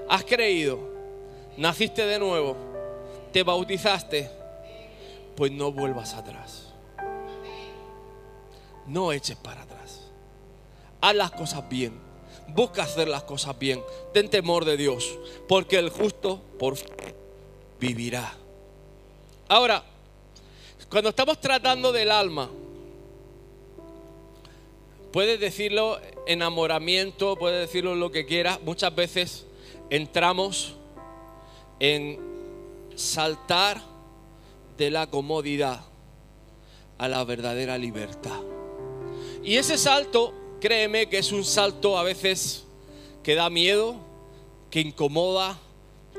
¿Has 0.10 0.26
creído? 0.26 0.80
¿Naciste 1.58 2.06
de 2.06 2.20
nuevo? 2.20 2.72
te 3.32 3.44
bautizaste, 3.44 4.30
pues 5.36 5.52
no 5.52 5.72
vuelvas 5.72 6.14
atrás. 6.14 6.68
No 8.88 9.12
eches 9.12 9.38
para 9.38 9.62
atrás. 9.62 10.02
Haz 11.00 11.16
las 11.16 11.32
cosas 11.32 11.68
bien. 11.70 12.00
Busca 12.50 12.84
hacer 12.84 13.08
las 13.08 13.24
cosas 13.24 13.58
bien. 13.58 13.82
Ten 14.14 14.30
temor 14.30 14.66
de 14.66 14.76
Dios, 14.76 15.18
porque 15.48 15.80
el 15.80 15.90
justo 15.90 16.42
por 16.60 16.76
fe 16.76 17.16
vivirá. 17.82 18.32
Ahora, 19.50 19.84
cuando 20.88 21.10
estamos 21.10 21.42
tratando 21.42 21.92
del 21.92 22.12
alma, 22.12 22.48
puedes 25.12 25.40
decirlo 25.40 26.00
enamoramiento, 26.28 27.36
puedes 27.38 27.60
decirlo 27.68 27.96
lo 27.96 28.12
que 28.12 28.28
quieras, 28.28 28.60
muchas 28.64 28.94
veces 28.94 29.46
entramos 29.90 30.76
en 31.80 32.20
saltar 32.96 33.82
de 34.78 34.92
la 34.92 35.08
comodidad 35.08 35.82
a 37.00 37.08
la 37.08 37.24
verdadera 37.24 37.80
libertad. 37.80 38.40
Y 39.44 39.56
ese 39.56 39.80
salto, 39.80 40.36
créeme 40.62 41.10
que 41.10 41.18
es 41.18 41.32
un 41.32 41.44
salto 41.44 41.98
a 41.98 42.04
veces 42.04 42.64
que 43.24 43.34
da 43.34 43.50
miedo, 43.50 43.96
que 44.70 44.82
incomoda, 44.82 45.58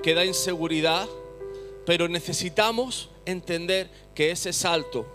que 0.03 0.15
da 0.15 0.25
inseguridad, 0.25 1.09
pero 1.85 2.09
necesitamos 2.09 3.11
entender 3.25 3.91
que 4.15 4.31
ese 4.31 4.53
salto 4.53 5.07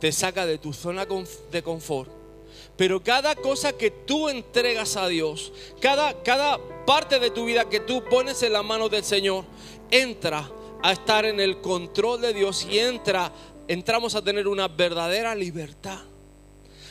te 0.00 0.12
saca 0.12 0.46
de 0.46 0.58
tu 0.58 0.72
zona 0.72 1.06
de 1.50 1.62
confort. 1.62 2.10
Pero 2.76 3.02
cada 3.02 3.34
cosa 3.34 3.72
que 3.72 3.90
tú 3.90 4.28
entregas 4.28 4.96
a 4.96 5.08
Dios, 5.08 5.52
cada, 5.80 6.22
cada 6.22 6.58
parte 6.84 7.18
de 7.18 7.30
tu 7.30 7.46
vida 7.46 7.68
que 7.68 7.80
tú 7.80 8.04
pones 8.04 8.42
en 8.42 8.52
las 8.52 8.64
manos 8.64 8.90
del 8.90 9.04
Señor, 9.04 9.44
entra 9.90 10.50
a 10.82 10.92
estar 10.92 11.24
en 11.24 11.40
el 11.40 11.60
control 11.60 12.20
de 12.20 12.34
Dios 12.34 12.66
y 12.70 12.78
entra, 12.78 13.32
entramos 13.66 14.14
a 14.14 14.22
tener 14.22 14.46
una 14.46 14.68
verdadera 14.68 15.34
libertad. 15.34 16.00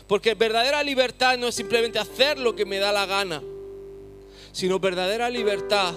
Porque 0.07 0.33
verdadera 0.33 0.83
libertad 0.83 1.37
no 1.37 1.47
es 1.47 1.55
simplemente 1.55 1.99
hacer 1.99 2.37
lo 2.39 2.55
que 2.55 2.65
me 2.65 2.79
da 2.79 2.91
la 2.91 3.05
gana, 3.05 3.41
sino 4.51 4.79
verdadera 4.79 5.29
libertad 5.29 5.93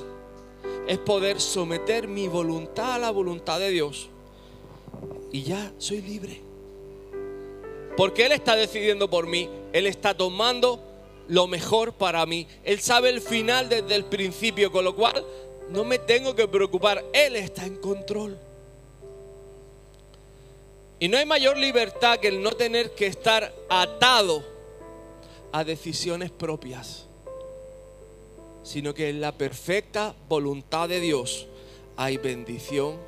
es 0.86 0.98
poder 0.98 1.40
someter 1.40 2.08
mi 2.08 2.28
voluntad 2.28 2.94
a 2.94 2.98
la 2.98 3.10
voluntad 3.10 3.58
de 3.58 3.70
Dios. 3.70 4.08
Y 5.32 5.42
ya 5.42 5.72
soy 5.78 6.00
libre. 6.00 6.40
Porque 7.96 8.26
Él 8.26 8.32
está 8.32 8.56
decidiendo 8.56 9.10
por 9.10 9.26
mí. 9.26 9.48
Él 9.72 9.86
está 9.86 10.16
tomando 10.16 10.80
lo 11.28 11.46
mejor 11.46 11.92
para 11.92 12.24
mí. 12.26 12.46
Él 12.64 12.80
sabe 12.80 13.10
el 13.10 13.20
final 13.20 13.68
desde 13.68 13.94
el 13.94 14.04
principio, 14.04 14.72
con 14.72 14.84
lo 14.84 14.94
cual 14.94 15.24
no 15.70 15.84
me 15.84 15.98
tengo 15.98 16.34
que 16.34 16.48
preocupar. 16.48 17.04
Él 17.12 17.36
está 17.36 17.66
en 17.66 17.76
control. 17.76 18.38
Y 21.00 21.08
no 21.08 21.18
hay 21.18 21.26
mayor 21.26 21.56
libertad 21.56 22.18
que 22.18 22.28
el 22.28 22.42
no 22.42 22.52
tener 22.52 22.94
que 22.94 23.06
estar 23.06 23.54
atado 23.68 24.44
a 25.52 25.64
decisiones 25.64 26.30
propias, 26.30 27.07
sino 28.68 28.92
que 28.92 29.08
en 29.08 29.22
la 29.22 29.32
perfecta 29.32 30.14
voluntad 30.28 30.90
de 30.90 31.00
Dios 31.00 31.46
hay 31.96 32.18
bendición 32.18 32.98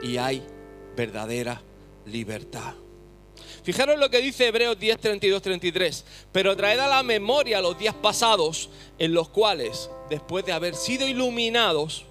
y 0.00 0.16
hay 0.16 0.44
verdadera 0.96 1.60
libertad. 2.06 2.74
Fijaros 3.64 3.98
lo 3.98 4.10
que 4.10 4.20
dice 4.20 4.46
Hebreos 4.46 4.78
10, 4.78 5.00
32, 5.00 5.42
33. 5.42 6.04
Pero 6.30 6.56
traed 6.56 6.78
a 6.78 6.86
la 6.86 7.02
memoria 7.02 7.60
los 7.60 7.76
días 7.76 7.96
pasados 7.96 8.70
en 8.96 9.12
los 9.12 9.28
cuales, 9.28 9.90
después 10.08 10.44
de 10.44 10.52
haber 10.52 10.76
sido 10.76 11.08
iluminados, 11.08 12.04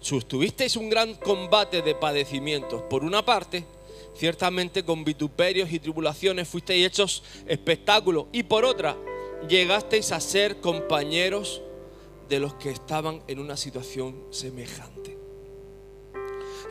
sustuvisteis 0.00 0.76
un 0.76 0.88
gran 0.88 1.14
combate 1.14 1.82
de 1.82 1.96
padecimientos. 1.96 2.82
Por 2.82 3.02
una 3.02 3.24
parte, 3.24 3.64
Ciertamente 4.14 4.84
con 4.84 5.04
vituperios 5.04 5.72
y 5.72 5.78
tribulaciones 5.78 6.46
fuisteis 6.46 6.86
hechos 6.86 7.22
espectáculos. 7.46 8.26
Y 8.30 8.42
por 8.42 8.66
otra, 8.66 8.94
llegasteis 9.48 10.12
a 10.12 10.20
ser 10.20 10.60
compañeros 10.60 11.62
de 12.32 12.40
los 12.40 12.54
que 12.54 12.70
estaban 12.70 13.22
en 13.28 13.38
una 13.38 13.58
situación 13.58 14.16
semejante. 14.30 15.18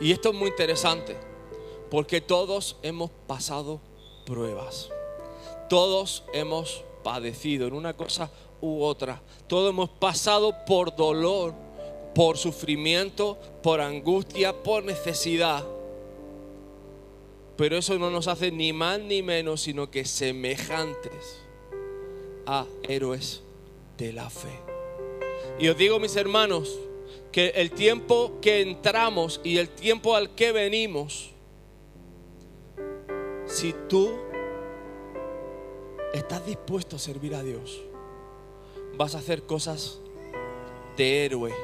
Y 0.00 0.10
esto 0.10 0.30
es 0.30 0.34
muy 0.34 0.48
interesante, 0.48 1.16
porque 1.88 2.20
todos 2.20 2.78
hemos 2.82 3.12
pasado 3.28 3.80
pruebas. 4.26 4.90
Todos 5.68 6.24
hemos 6.32 6.82
padecido 7.04 7.68
en 7.68 7.74
una 7.74 7.94
cosa 7.94 8.28
u 8.60 8.82
otra. 8.82 9.22
Todos 9.46 9.70
hemos 9.70 9.88
pasado 9.88 10.52
por 10.66 10.96
dolor, 10.96 11.54
por 12.12 12.38
sufrimiento, 12.38 13.38
por 13.62 13.80
angustia, 13.80 14.64
por 14.64 14.82
necesidad. 14.82 15.64
Pero 17.56 17.76
eso 17.76 17.96
no 18.00 18.10
nos 18.10 18.26
hace 18.26 18.50
ni 18.50 18.72
más 18.72 18.98
ni 18.98 19.22
menos, 19.22 19.60
sino 19.60 19.92
que 19.92 20.04
semejantes 20.06 21.40
a 22.46 22.66
héroes 22.88 23.42
de 23.96 24.12
la 24.12 24.28
fe. 24.28 24.71
Y 25.58 25.68
os 25.68 25.76
digo, 25.76 25.98
mis 25.98 26.16
hermanos, 26.16 26.78
que 27.30 27.48
el 27.48 27.70
tiempo 27.70 28.38
que 28.40 28.60
entramos 28.60 29.40
y 29.44 29.58
el 29.58 29.68
tiempo 29.68 30.14
al 30.14 30.34
que 30.34 30.52
venimos, 30.52 31.30
si 33.46 33.74
tú 33.88 34.10
estás 36.12 36.44
dispuesto 36.46 36.96
a 36.96 36.98
servir 36.98 37.34
a 37.34 37.42
Dios, 37.42 37.80
vas 38.96 39.14
a 39.14 39.18
hacer 39.18 39.44
cosas 39.44 40.00
de 40.96 41.24
héroe. 41.24 41.54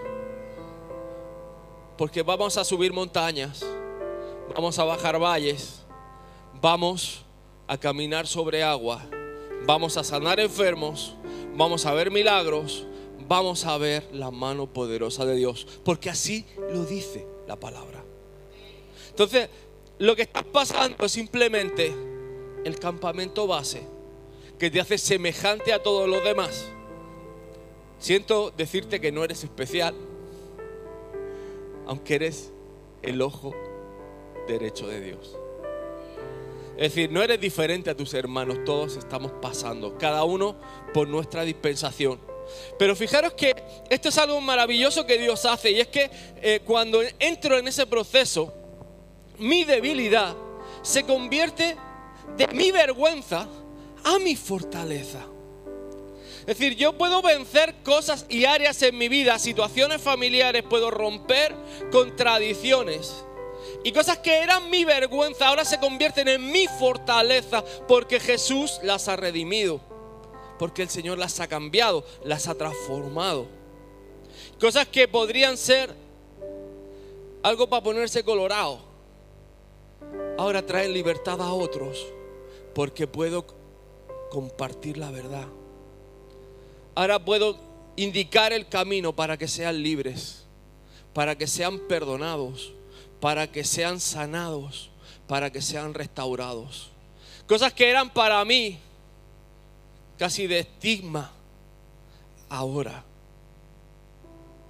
Porque 1.97 2.23
vamos 2.23 2.57
a 2.57 2.64
subir 2.64 2.92
montañas 2.92 3.64
vamos 4.54 4.78
a 4.78 4.85
bajar 4.85 5.18
valles, 5.18 5.85
vamos 6.61 7.25
a 7.66 7.76
caminar 7.76 8.26
sobre 8.26 8.62
agua, 8.62 9.02
vamos 9.66 9.97
a 9.97 10.04
sanar 10.04 10.40
enfermos, 10.40 11.14
vamos 11.54 11.85
a 11.87 11.92
ver 11.92 12.11
milagros, 12.11 12.87
vamos 13.28 13.66
a 13.66 13.76
ver 13.76 14.08
la 14.12 14.30
mano 14.30 14.73
poderosa 14.73 15.26
de 15.26 15.37
Dios, 15.37 15.66
porque 15.85 16.11
así 16.11 16.47
lo 16.73 16.85
dice 16.85 17.26
la 17.47 17.56
palabra. 17.56 18.02
Entonces, 19.11 19.50
lo 19.99 20.16
que 20.16 20.23
está 20.23 20.42
pasando 20.42 21.04
es 21.04 21.12
simplemente 21.12 21.94
el 22.64 22.78
campamento 22.78 23.47
base 23.47 23.82
que 24.58 24.70
te 24.70 24.80
hace 24.80 24.99
semejante 24.99 25.73
a 25.73 25.82
todos 25.82 26.08
los 26.08 26.25
demás. 26.25 26.66
Siento 27.99 28.52
decirte 28.56 29.00
que 29.00 29.12
no 29.12 29.25
eres 29.25 29.44
especial, 29.44 29.94
aunque 31.87 32.14
eres 32.14 32.52
el 33.02 33.20
ojo 33.23 33.54
derecho 34.47 34.87
de 34.88 35.00
Dios. 35.00 35.37
Es 36.76 36.94
decir, 36.94 37.11
no 37.11 37.23
eres 37.23 37.40
diferente 37.40 37.90
a 37.90 37.97
tus 37.97 38.14
hermanos, 38.14 38.64
todos 38.64 38.97
estamos 38.97 39.32
pasando, 39.42 39.99
cada 39.99 40.23
uno 40.23 40.56
por 40.94 41.08
nuestra 41.08 41.42
dispensación. 41.42 42.27
Pero 42.78 42.97
fijaros 42.97 43.33
que 43.35 43.55
esto 43.90 44.09
es 44.09 44.19
algo 44.19 44.40
maravilloso 44.40 45.07
que 45.07 45.19
Dios 45.19 45.45
hace 45.45 45.71
y 45.71 45.81
es 45.81 45.88
que 45.88 46.11
eh, 46.43 46.61
cuando 46.64 47.00
entro 47.19 47.59
en 47.59 47.69
ese 47.69 47.87
proceso, 47.87 48.52
mi 49.38 49.64
debilidad 49.64 50.35
se 50.83 51.05
convierte 51.05 51.76
de 52.37 52.47
mi 52.49 52.71
vergüenza 52.71 53.49
a 54.05 54.19
mi 54.19 54.37
fortaleza. 54.37 55.25
Es 56.40 56.59
decir, 56.59 56.76
yo 56.76 56.97
puedo 56.97 57.21
vencer 57.21 57.75
cosas 57.85 58.25
y 58.28 58.47
áreas 58.47 58.81
en 58.83 58.97
mi 58.97 59.09
vida, 59.09 59.38
situaciones 59.38 60.00
familiares, 60.00 60.62
puedo 60.62 60.90
romper 60.90 61.55
contradicciones 61.93 63.25
y 63.85 63.93
cosas 63.93 64.19
que 64.19 64.38
eran 64.38 64.71
mi 64.71 64.85
vergüenza 64.85 65.49
ahora 65.49 65.64
se 65.64 65.78
convierten 65.78 66.28
en 66.28 66.50
mi 66.50 66.67
fortaleza 66.67 67.64
porque 67.87 68.19
Jesús 68.21 68.81
las 68.83 69.09
ha 69.09 69.17
redimido. 69.17 69.81
Porque 70.59 70.83
el 70.83 70.88
Señor 70.88 71.19
las 71.19 71.41
ha 71.41 71.47
cambiado, 71.47 72.05
las 72.25 72.49
ha 72.49 72.55
transformado. 72.55 73.47
Cosas 74.61 74.87
que 74.88 75.09
podrían 75.09 75.57
ser 75.57 75.95
algo 77.43 77.69
para 77.69 77.83
ponerse 77.83 78.25
colorado. 78.25 78.81
Ahora 80.37 80.65
traen 80.65 80.93
libertad 80.93 81.41
a 81.41 81.53
otros 81.53 82.07
porque 82.75 83.07
puedo 83.07 83.47
compartir 84.31 84.99
la 84.99 85.11
verdad. 85.11 85.47
Ahora 86.95 87.25
puedo 87.25 87.59
indicar 87.97 88.53
el 88.53 88.69
camino 88.69 89.15
para 89.15 89.37
que 89.37 89.49
sean 89.49 89.83
libres, 89.83 90.45
para 91.12 91.37
que 91.37 91.47
sean 91.47 91.81
perdonados 91.88 92.73
para 93.21 93.50
que 93.50 93.65
sean 93.65 94.00
sanados, 94.00 94.91
para 95.27 95.50
que 95.50 95.61
sean 95.61 95.95
restaurados. 95.95 96.91
Cosas 97.47 97.73
que 97.73 97.88
eran 97.88 98.11
para 98.11 98.45
mí 98.45 98.79
casi 100.18 100.46
de 100.46 100.60
estigma, 100.60 101.32
ahora 102.48 103.04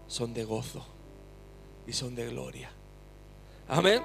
son 0.07 0.35
de 0.35 0.45
gozo 0.45 0.85
y 1.87 1.93
son 1.93 2.15
de 2.15 2.29
gloria. 2.29 2.71
Amén. 3.69 4.03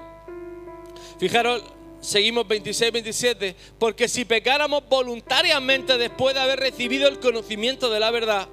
Fijaros, 1.18 1.62
seguimos 2.00 2.48
26, 2.48 2.92
27, 2.92 3.56
porque 3.78 4.08
si 4.08 4.24
pecáramos 4.24 4.88
voluntariamente 4.88 5.98
después 5.98 6.34
de 6.34 6.40
haber 6.40 6.60
recibido 6.60 7.08
el 7.08 7.20
conocimiento 7.20 7.90
de 7.90 8.00
la 8.00 8.10
verdad, 8.10 8.48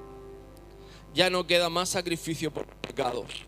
ya 1.13 1.29
no 1.29 1.47
queda 1.47 1.69
más 1.69 1.89
sacrificio 1.89 2.51
por 2.51 2.67
pecados 2.67 3.45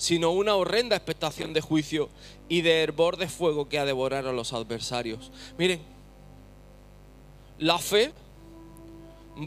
sino 0.00 0.30
una 0.30 0.54
horrenda 0.54 0.96
expectación 0.96 1.52
de 1.52 1.60
juicio 1.60 2.08
y 2.48 2.62
de 2.62 2.82
hervor 2.82 3.18
de 3.18 3.28
fuego 3.28 3.68
que 3.68 3.78
ha 3.78 3.84
devorar 3.84 4.26
a 4.26 4.32
los 4.32 4.54
adversarios. 4.54 5.30
Miren, 5.58 5.82
la 7.58 7.76
fe 7.76 8.14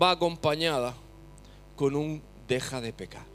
va 0.01 0.11
acompañada 0.11 0.95
con 1.75 1.95
un 1.95 2.21
deja 2.47 2.81
de 2.81 2.93
pecar. 2.93 3.25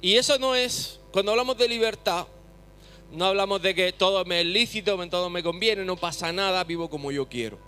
Y 0.00 0.16
eso 0.16 0.38
no 0.38 0.54
es, 0.54 0.98
cuando 1.12 1.32
hablamos 1.32 1.58
de 1.58 1.68
libertad, 1.68 2.26
no 3.12 3.26
hablamos 3.26 3.60
de 3.60 3.74
que 3.74 3.92
todo 3.92 4.24
me 4.24 4.40
es 4.40 4.46
lícito, 4.46 4.96
todo 5.08 5.28
me 5.28 5.42
conviene, 5.42 5.84
no 5.84 5.96
pasa 5.96 6.32
nada, 6.32 6.64
vivo 6.64 6.88
como 6.88 7.10
yo 7.10 7.28
quiero. 7.28 7.58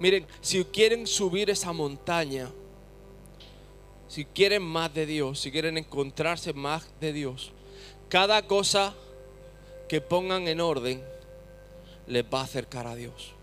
Miren, 0.00 0.26
si 0.40 0.64
quieren 0.64 1.06
subir 1.06 1.50
esa 1.50 1.72
montaña, 1.72 2.50
si 4.08 4.24
quieren 4.24 4.62
más 4.62 4.92
de 4.92 5.06
Dios, 5.06 5.40
si 5.40 5.50
quieren 5.50 5.78
encontrarse 5.78 6.52
más 6.52 6.88
de 7.00 7.12
Dios, 7.12 7.52
cada 8.08 8.42
cosa 8.46 8.94
que 9.88 10.00
pongan 10.00 10.48
en 10.48 10.60
orden 10.60 11.02
les 12.06 12.24
va 12.24 12.40
a 12.40 12.44
acercar 12.44 12.86
a 12.86 12.94
Dios. 12.94 13.35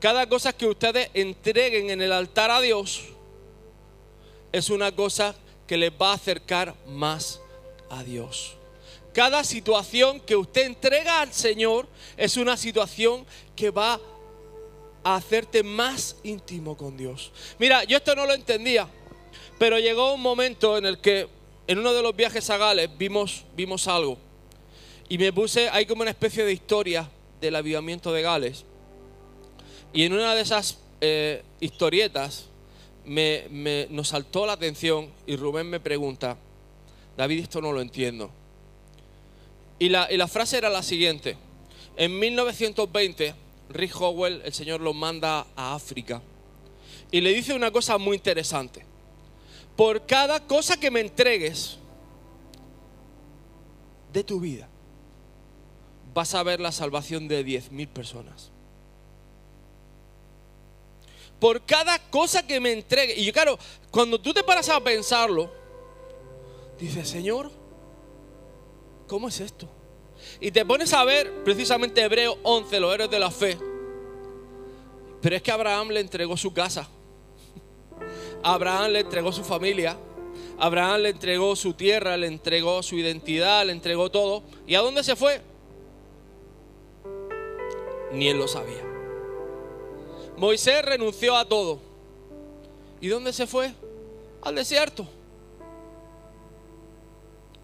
Cada 0.00 0.28
cosa 0.28 0.52
que 0.52 0.66
ustedes 0.66 1.10
entreguen 1.14 1.90
en 1.90 2.02
el 2.02 2.12
altar 2.12 2.50
a 2.50 2.60
Dios 2.60 3.04
es 4.52 4.70
una 4.70 4.94
cosa 4.94 5.34
que 5.66 5.76
les 5.76 5.90
va 5.90 6.10
a 6.10 6.14
acercar 6.14 6.74
más 6.86 7.40
a 7.90 8.02
Dios. 8.04 8.56
Cada 9.12 9.42
situación 9.44 10.20
que 10.20 10.36
usted 10.36 10.66
entrega 10.66 11.22
al 11.22 11.32
Señor 11.32 11.88
es 12.16 12.36
una 12.36 12.56
situación 12.56 13.24
que 13.54 13.70
va 13.70 13.98
a 15.02 15.16
hacerte 15.16 15.62
más 15.62 16.16
íntimo 16.22 16.76
con 16.76 16.96
Dios. 16.96 17.32
Mira, 17.58 17.84
yo 17.84 17.96
esto 17.96 18.14
no 18.14 18.26
lo 18.26 18.34
entendía, 18.34 18.86
pero 19.58 19.78
llegó 19.78 20.12
un 20.12 20.20
momento 20.20 20.76
en 20.76 20.84
el 20.84 21.00
que 21.00 21.28
en 21.66 21.78
uno 21.78 21.94
de 21.94 22.02
los 22.02 22.14
viajes 22.14 22.50
a 22.50 22.58
Gales 22.58 22.90
vimos, 22.98 23.44
vimos 23.56 23.88
algo. 23.88 24.18
Y 25.08 25.16
me 25.16 25.32
puse, 25.32 25.70
hay 25.70 25.86
como 25.86 26.02
una 26.02 26.10
especie 26.10 26.44
de 26.44 26.52
historia 26.52 27.08
del 27.40 27.56
avivamiento 27.56 28.12
de 28.12 28.22
Gales. 28.22 28.64
Y 29.92 30.04
en 30.04 30.12
una 30.12 30.34
de 30.34 30.42
esas 30.42 30.78
eh, 31.00 31.42
historietas 31.60 32.46
me, 33.04 33.86
nos 33.90 34.08
saltó 34.08 34.46
la 34.46 34.52
atención 34.52 35.10
y 35.26 35.36
Rubén 35.36 35.68
me 35.68 35.80
pregunta, 35.80 36.36
David, 37.16 37.40
esto 37.40 37.60
no 37.60 37.72
lo 37.72 37.80
entiendo. 37.80 38.30
Y 39.78 39.88
la, 39.88 40.28
frase 40.28 40.58
era 40.58 40.70
la 40.70 40.82
siguiente. 40.82 41.36
En 41.96 42.18
1920, 42.18 43.34
Rick 43.70 44.00
Howell, 44.00 44.42
el 44.44 44.52
Señor 44.52 44.80
lo 44.80 44.94
manda 44.94 45.46
a 45.54 45.74
África. 45.74 46.22
Y 47.10 47.20
le 47.20 47.32
dice 47.32 47.54
una 47.54 47.70
cosa 47.70 47.98
muy 47.98 48.16
interesante. 48.16 48.84
Por 49.76 50.06
cada 50.06 50.40
cosa 50.40 50.80
que 50.80 50.90
me 50.90 51.00
entregues 51.00 51.78
de 54.12 54.24
tu 54.24 54.40
vida, 54.40 54.68
vas 56.14 56.34
a 56.34 56.42
ver 56.42 56.60
la 56.60 56.72
salvación 56.72 57.28
de 57.28 57.44
10.000 57.44 57.88
personas 57.88 58.50
por 61.38 61.62
cada 61.64 61.98
cosa 62.10 62.46
que 62.46 62.60
me 62.60 62.72
entregue. 62.72 63.14
Y 63.16 63.30
claro, 63.32 63.58
cuando 63.90 64.20
tú 64.20 64.32
te 64.32 64.42
paras 64.42 64.68
a 64.68 64.82
pensarlo, 64.82 65.50
dices, 66.78 67.08
Señor, 67.08 67.50
¿cómo 69.06 69.28
es 69.28 69.40
esto? 69.40 69.68
Y 70.40 70.50
te 70.50 70.64
pones 70.64 70.92
a 70.92 71.04
ver 71.04 71.44
precisamente 71.44 72.02
Hebreo 72.02 72.38
11, 72.42 72.80
los 72.80 72.94
héroes 72.94 73.10
de 73.10 73.18
la 73.18 73.30
fe. 73.30 73.58
Pero 75.20 75.36
es 75.36 75.42
que 75.42 75.50
Abraham 75.50 75.88
le 75.88 76.00
entregó 76.00 76.36
su 76.36 76.52
casa. 76.52 76.88
Abraham 78.42 78.92
le 78.92 79.00
entregó 79.00 79.32
su 79.32 79.44
familia. 79.44 79.96
Abraham 80.58 81.00
le 81.02 81.08
entregó 81.10 81.54
su 81.56 81.74
tierra, 81.74 82.16
le 82.16 82.26
entregó 82.28 82.82
su 82.82 82.96
identidad, 82.96 83.66
le 83.66 83.72
entregó 83.72 84.10
todo. 84.10 84.42
¿Y 84.66 84.74
a 84.74 84.80
dónde 84.80 85.04
se 85.04 85.16
fue? 85.16 85.40
Ni 88.12 88.28
él 88.28 88.38
lo 88.38 88.48
sabía. 88.48 88.85
Moisés 90.36 90.82
renunció 90.84 91.36
a 91.36 91.46
todo. 91.46 91.80
¿Y 93.00 93.08
dónde 93.08 93.32
se 93.32 93.46
fue? 93.46 93.72
Al 94.42 94.54
desierto. 94.54 95.06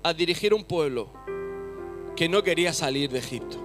A 0.02 0.12
dirigir 0.14 0.54
un 0.54 0.64
pueblo 0.64 1.08
que 2.16 2.28
no 2.28 2.42
quería 2.42 2.72
salir 2.72 3.10
de 3.10 3.18
Egipto. 3.18 3.58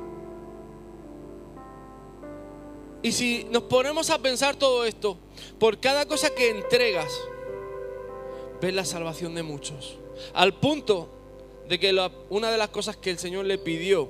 Y 3.02 3.12
si 3.12 3.46
nos 3.50 3.63
ponemos 3.63 4.10
a 4.10 4.20
pensar 4.20 4.56
todo 4.56 4.84
esto, 4.84 5.17
por 5.60 5.80
cada 5.80 6.06
cosa 6.06 6.34
que 6.34 6.50
entregas, 6.50 7.12
ves 8.62 8.74
la 8.74 8.84
salvación 8.84 9.36
de 9.36 9.43
muchos. 9.43 9.98
Al 10.34 10.54
punto 10.54 11.08
de 11.70 11.80
que 11.80 12.10
una 12.30 12.52
de 12.52 12.58
las 12.58 12.70
cosas 12.70 12.98
que 12.98 13.12
el 13.12 13.20
Señor 13.20 13.46
le 13.46 13.58
pidió 13.58 14.10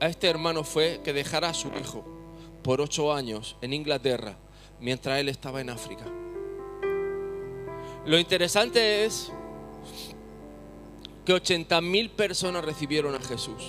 a 0.00 0.08
este 0.08 0.28
hermano 0.28 0.64
fue 0.64 1.00
que 1.04 1.12
dejara 1.12 1.50
a 1.50 1.54
su 1.54 1.68
hijo 1.68 2.19
por 2.62 2.80
ocho 2.80 3.12
años 3.12 3.56
en 3.60 3.72
Inglaterra 3.72 4.36
mientras 4.80 5.18
él 5.18 5.28
estaba 5.28 5.60
en 5.60 5.70
África. 5.70 6.04
Lo 8.06 8.18
interesante 8.18 9.04
es 9.04 9.30
que 11.24 11.32
80 11.34 11.80
mil 11.80 12.10
personas 12.10 12.64
recibieron 12.64 13.14
a 13.14 13.20
Jesús. 13.20 13.62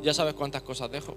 Ya 0.00 0.14
sabes 0.14 0.34
cuántas 0.34 0.62
cosas 0.62 0.90
dejo. 0.90 1.16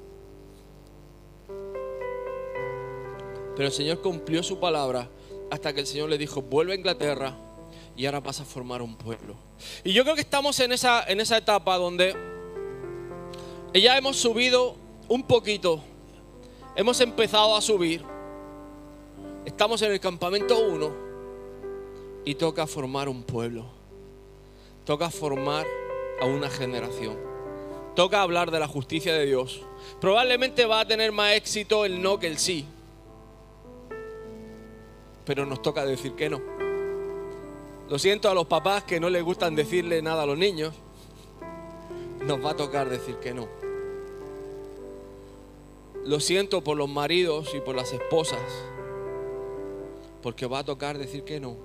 Pero 3.56 3.68
el 3.68 3.72
Señor 3.72 4.02
cumplió 4.02 4.42
su 4.42 4.60
palabra 4.60 5.10
hasta 5.52 5.74
que 5.74 5.82
el 5.82 5.88
Señor 5.88 6.10
le 6.10 6.18
dijo, 6.18 6.42
vuelve 6.42 6.74
a 6.74 6.76
Inglaterra 6.76 7.38
y 7.96 8.06
ahora 8.06 8.22
vas 8.22 8.40
a 8.40 8.46
formar 8.46 8.82
un 8.82 8.96
pueblo. 8.96 9.36
Y 9.84 9.94
yo 9.94 10.04
creo 10.04 10.16
que 10.16 10.22
estamos 10.22 10.60
en 10.60 10.72
esa, 10.72 11.04
en 11.04 11.20
esa 11.20 11.38
etapa 11.38 11.78
donde 11.78 12.16
ya 13.74 13.98
hemos 13.98 14.18
subido 14.18 14.76
un 15.12 15.24
poquito. 15.24 15.84
Hemos 16.74 17.02
empezado 17.02 17.54
a 17.58 17.62
subir. 17.62 18.02
Estamos 19.44 19.82
en 19.82 19.92
el 19.92 20.00
campamento 20.00 20.58
1 20.58 20.92
y 22.24 22.36
toca 22.36 22.66
formar 22.66 23.10
un 23.10 23.24
pueblo. 23.24 23.66
Toca 24.86 25.10
formar 25.10 25.68
a 26.22 26.26
una 26.26 26.50
generación. 26.50 27.18
Toca 27.94 28.22
hablar 28.22 28.52
de 28.52 28.62
la 28.62 28.70
justicia 28.70 29.14
de 29.14 29.26
Dios. 29.26 29.62
Probablemente 30.00 30.66
va 30.66 30.80
a 30.80 30.88
tener 30.88 31.12
más 31.12 31.34
éxito 31.34 31.84
el 31.84 32.02
no 32.02 32.18
que 32.18 32.28
el 32.28 32.38
sí. 32.38 32.66
Pero 35.26 35.46
nos 35.46 35.62
toca 35.62 35.86
decir 35.86 36.14
que 36.14 36.30
no. 36.30 36.42
Lo 37.90 38.00
siento 38.00 38.30
a 38.30 38.34
los 38.34 38.46
papás 38.46 38.86
que 38.86 39.02
no 39.02 39.10
les 39.10 39.24
gustan 39.24 39.56
decirle 39.56 40.02
nada 40.02 40.24
a 40.24 40.26
los 40.26 40.38
niños. 40.38 40.74
Nos 42.22 42.42
va 42.42 42.52
a 42.52 42.56
tocar 42.56 42.88
decir 42.88 43.18
que 43.18 43.34
no. 43.34 43.61
Lo 46.04 46.20
siento 46.20 46.64
por 46.64 46.78
los 46.78 46.90
maridos 46.90 47.54
y 47.54 47.62
por 47.62 47.76
las 47.76 47.94
esposas, 47.94 48.42
porque 50.24 50.48
va 50.48 50.60
a 50.60 50.64
tocar 50.64 50.98
decir 50.98 51.24
que 51.24 51.40
no. 51.40 51.56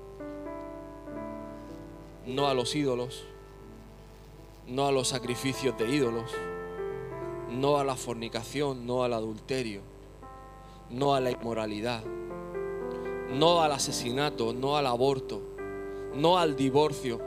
No 2.26 2.46
a 2.46 2.52
los 2.52 2.74
ídolos, 2.74 3.24
no 4.66 4.86
a 4.86 4.92
los 4.92 5.08
sacrificios 5.08 5.78
de 5.78 5.88
ídolos, 5.88 6.30
no 7.50 7.78
a 7.78 7.84
la 7.84 7.96
fornicación, 7.96 8.86
no 8.86 9.04
al 9.04 9.14
adulterio, 9.14 9.80
no 10.90 11.14
a 11.14 11.20
la 11.20 11.30
inmoralidad, 11.30 12.04
no 13.30 13.62
al 13.62 13.72
asesinato, 13.72 14.52
no 14.52 14.76
al 14.76 14.86
aborto, 14.86 15.40
no 16.14 16.36
al 16.36 16.56
divorcio. 16.56 17.22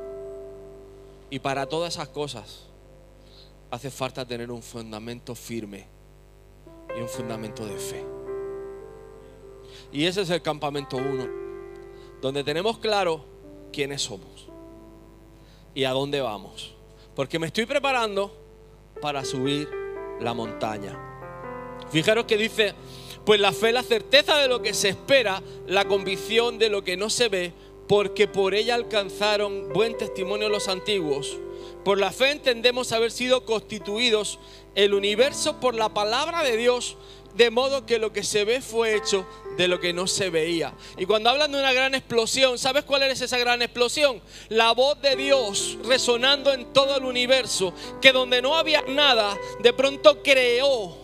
Y 1.31 1.39
para 1.39 1.65
todas 1.65 1.95
esas 1.95 2.09
cosas 2.09 2.67
hace 3.71 3.89
falta 3.89 4.27
tener 4.27 4.51
un 4.51 4.61
fundamento 4.61 5.33
firme 5.33 5.98
un 7.01 7.09
fundamento 7.09 7.65
de 7.65 7.77
fe. 7.77 8.03
Y 9.91 10.05
ese 10.05 10.21
es 10.21 10.29
el 10.29 10.41
campamento 10.41 10.97
1, 10.97 11.27
donde 12.21 12.43
tenemos 12.43 12.77
claro 12.79 13.25
quiénes 13.71 14.01
somos 14.01 14.47
y 15.73 15.83
a 15.83 15.91
dónde 15.91 16.21
vamos. 16.21 16.75
Porque 17.15 17.39
me 17.39 17.47
estoy 17.47 17.65
preparando 17.65 18.35
para 19.01 19.25
subir 19.25 19.69
la 20.19 20.33
montaña. 20.33 20.97
Fijaros 21.89 22.25
que 22.25 22.37
dice, 22.37 22.75
pues 23.25 23.39
la 23.39 23.51
fe, 23.51 23.71
la 23.71 23.83
certeza 23.83 24.37
de 24.37 24.47
lo 24.47 24.61
que 24.61 24.73
se 24.73 24.89
espera, 24.89 25.41
la 25.67 25.85
convicción 25.85 26.59
de 26.59 26.69
lo 26.69 26.83
que 26.83 26.97
no 26.97 27.09
se 27.09 27.29
ve, 27.29 27.53
porque 27.87 28.27
por 28.27 28.53
ella 28.53 28.75
alcanzaron 28.75 29.69
buen 29.73 29.97
testimonio 29.97 30.49
los 30.49 30.67
antiguos. 30.67 31.37
Por 31.83 31.97
la 31.97 32.11
fe 32.11 32.31
entendemos 32.31 32.91
haber 32.91 33.11
sido 33.11 33.45
constituidos 33.45 34.39
el 34.75 34.93
universo 34.93 35.59
por 35.59 35.75
la 35.75 35.89
palabra 35.89 36.43
de 36.43 36.57
Dios, 36.57 36.97
de 37.35 37.51
modo 37.51 37.85
que 37.85 37.99
lo 37.99 38.11
que 38.11 38.23
se 38.23 38.43
ve 38.43 38.61
fue 38.61 38.95
hecho 38.95 39.25
de 39.57 39.67
lo 39.67 39.79
que 39.79 39.93
no 39.93 40.07
se 40.07 40.29
veía. 40.29 40.73
Y 40.97 41.05
cuando 41.05 41.29
hablan 41.29 41.51
de 41.51 41.59
una 41.59 41.73
gran 41.73 41.93
explosión, 41.95 42.57
¿sabes 42.57 42.83
cuál 42.83 43.03
es 43.03 43.21
esa 43.21 43.37
gran 43.37 43.61
explosión? 43.61 44.21
La 44.49 44.71
voz 44.71 45.01
de 45.01 45.15
Dios 45.15 45.77
resonando 45.83 46.51
en 46.53 46.73
todo 46.73 46.97
el 46.97 47.05
universo, 47.05 47.73
que 48.01 48.11
donde 48.11 48.41
no 48.41 48.55
había 48.55 48.81
nada, 48.83 49.37
de 49.61 49.73
pronto 49.73 50.21
creó 50.23 50.97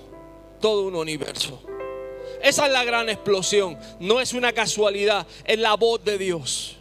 todo 0.59 0.83
un 0.83 0.95
universo. 0.95 1.61
Esa 2.41 2.67
es 2.67 2.71
la 2.71 2.83
gran 2.83 3.09
explosión, 3.09 3.77
no 3.99 4.19
es 4.19 4.33
una 4.33 4.53
casualidad, 4.53 5.25
es 5.45 5.59
la 5.59 5.75
voz 5.75 6.03
de 6.03 6.17
Dios. 6.17 6.77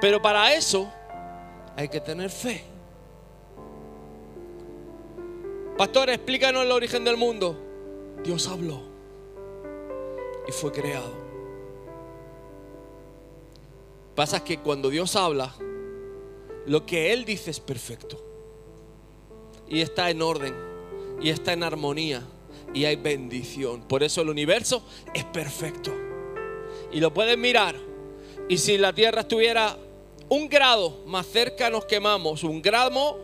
Pero 0.00 0.20
para 0.20 0.54
eso 0.54 0.92
hay 1.76 1.88
que 1.88 2.00
tener 2.00 2.30
fe. 2.30 2.75
Pastor, 5.76 6.08
explícanos 6.08 6.64
el 6.64 6.72
origen 6.72 7.04
del 7.04 7.16
mundo. 7.18 7.56
Dios 8.24 8.48
habló 8.48 8.80
y 10.48 10.52
fue 10.52 10.72
creado. 10.72 11.12
Pasa 14.14 14.42
que 14.42 14.58
cuando 14.58 14.88
Dios 14.88 15.14
habla, 15.16 15.54
lo 16.64 16.86
que 16.86 17.12
Él 17.12 17.26
dice 17.26 17.50
es 17.50 17.60
perfecto. 17.60 18.22
Y 19.68 19.82
está 19.82 20.08
en 20.08 20.22
orden. 20.22 20.54
Y 21.20 21.28
está 21.28 21.52
en 21.52 21.62
armonía. 21.62 22.26
Y 22.72 22.86
hay 22.86 22.96
bendición. 22.96 23.82
Por 23.82 24.02
eso 24.02 24.22
el 24.22 24.30
universo 24.30 24.82
es 25.12 25.24
perfecto. 25.24 25.92
Y 26.90 27.00
lo 27.00 27.12
pueden 27.12 27.40
mirar. 27.40 27.76
Y 28.48 28.56
si 28.56 28.78
la 28.78 28.94
Tierra 28.94 29.20
estuviera 29.20 29.76
un 30.28 30.48
grado 30.48 31.02
más 31.06 31.26
cerca 31.26 31.68
nos 31.68 31.84
quemamos. 31.84 32.42
Un 32.44 32.62
grado, 32.62 33.20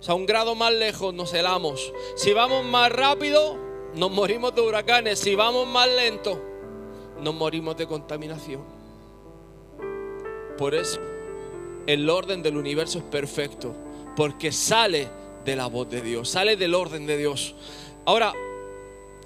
o 0.00 0.02
sea, 0.02 0.14
un 0.14 0.26
grado 0.26 0.54
más 0.54 0.72
lejos 0.72 1.12
nos 1.12 1.32
helamos. 1.34 1.92
Si 2.16 2.32
vamos 2.32 2.64
más 2.64 2.90
rápido, 2.92 3.56
nos 3.94 4.10
morimos 4.10 4.54
de 4.54 4.60
huracanes. 4.60 5.18
Si 5.18 5.34
vamos 5.34 5.66
más 5.66 5.88
lento, 5.88 6.40
nos 7.20 7.34
morimos 7.34 7.76
de 7.76 7.86
contaminación. 7.86 8.62
Por 10.56 10.74
eso 10.74 11.00
el 11.86 12.08
orden 12.10 12.42
del 12.42 12.56
universo 12.56 12.98
es 12.98 13.04
perfecto, 13.04 13.74
porque 14.14 14.52
sale 14.52 15.08
de 15.44 15.56
la 15.56 15.66
voz 15.66 15.88
de 15.88 16.02
Dios, 16.02 16.28
sale 16.28 16.56
del 16.56 16.74
orden 16.74 17.06
de 17.06 17.16
Dios. 17.16 17.54
Ahora, 18.04 18.32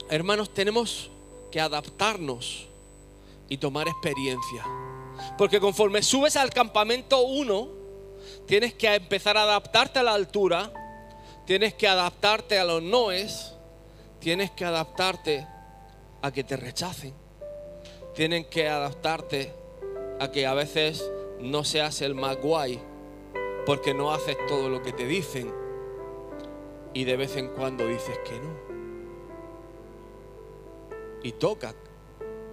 hermanos, 0.09 0.55
tenemos 0.55 1.11
que 1.51 1.61
adaptarnos 1.61 2.69
y 3.49 3.59
tomar 3.59 3.89
experiencia. 3.89 4.65
Porque 5.37 5.61
conforme 5.61 6.03
subes 6.03 6.37
al 6.37 6.51
campamento 6.51 7.23
1, 7.23 7.82
tienes 8.46 8.74
que 8.74 8.94
empezar 8.94 9.37
a 9.37 9.42
adaptarte 9.42 9.98
a 9.98 10.02
la 10.02 10.14
altura, 10.14 10.70
tienes 11.46 11.74
que 11.74 11.88
adaptarte 11.88 12.59
a 12.59 12.64
los 12.64 12.83
noes, 12.83 13.55
tienes 14.18 14.50
que 14.50 14.64
adaptarte 14.64 15.46
a 16.22 16.31
que 16.31 16.44
te 16.44 16.57
rechacen, 16.57 17.14
tienes 18.14 18.46
que 18.46 18.68
adaptarte 18.68 19.52
a 20.20 20.31
que 20.31 20.46
a 20.46 20.55
veces 20.55 21.11
no 21.40 21.64
seas 21.64 22.00
el 22.02 22.14
más 22.14 22.37
guay 22.37 22.81
porque 23.66 23.94
no 23.94 24.12
haces 24.12 24.37
todo 24.48 24.68
lo 24.68 24.83
que 24.83 24.92
te 24.92 25.07
dicen 25.07 25.52
y 26.94 27.05
de 27.05 27.16
vez 27.16 27.37
en 27.37 27.48
cuando 27.48 27.87
dices 27.87 28.18
que 28.24 28.38
no. 28.38 28.72
Y 31.22 31.33
toca, 31.33 31.74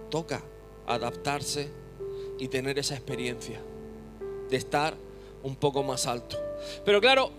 toca 0.08 0.42
adaptarse 0.86 1.68
y 2.38 2.48
tener 2.48 2.78
esa 2.78 2.94
experiencia 2.94 3.60
de 4.48 4.56
estar 4.56 4.96
un 5.42 5.56
poco 5.56 5.82
más 5.82 6.06
alto. 6.06 6.38
Pero 6.84 7.00
claro, 7.00 7.30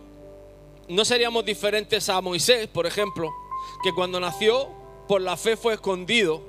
no 0.87 1.05
seríamos 1.05 1.45
diferentes 1.45 2.09
a 2.09 2.21
Moisés, 2.21 2.67
por 2.67 2.85
ejemplo, 2.85 3.31
que 3.83 3.93
cuando 3.93 4.19
nació 4.19 4.69
por 5.07 5.21
la 5.21 5.37
fe 5.37 5.55
fue 5.57 5.75
escondido 5.75 6.41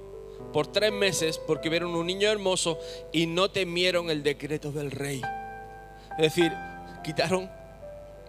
por 0.52 0.66
tres 0.66 0.92
meses 0.92 1.38
porque 1.38 1.68
vieron 1.68 1.94
un 1.94 2.06
niño 2.06 2.28
hermoso 2.28 2.78
y 3.12 3.26
no 3.26 3.50
temieron 3.50 4.10
el 4.10 4.22
decreto 4.22 4.72
del 4.72 4.90
rey. 4.90 5.22
Es 6.18 6.34
decir, 6.34 6.52
quitaron 7.04 7.50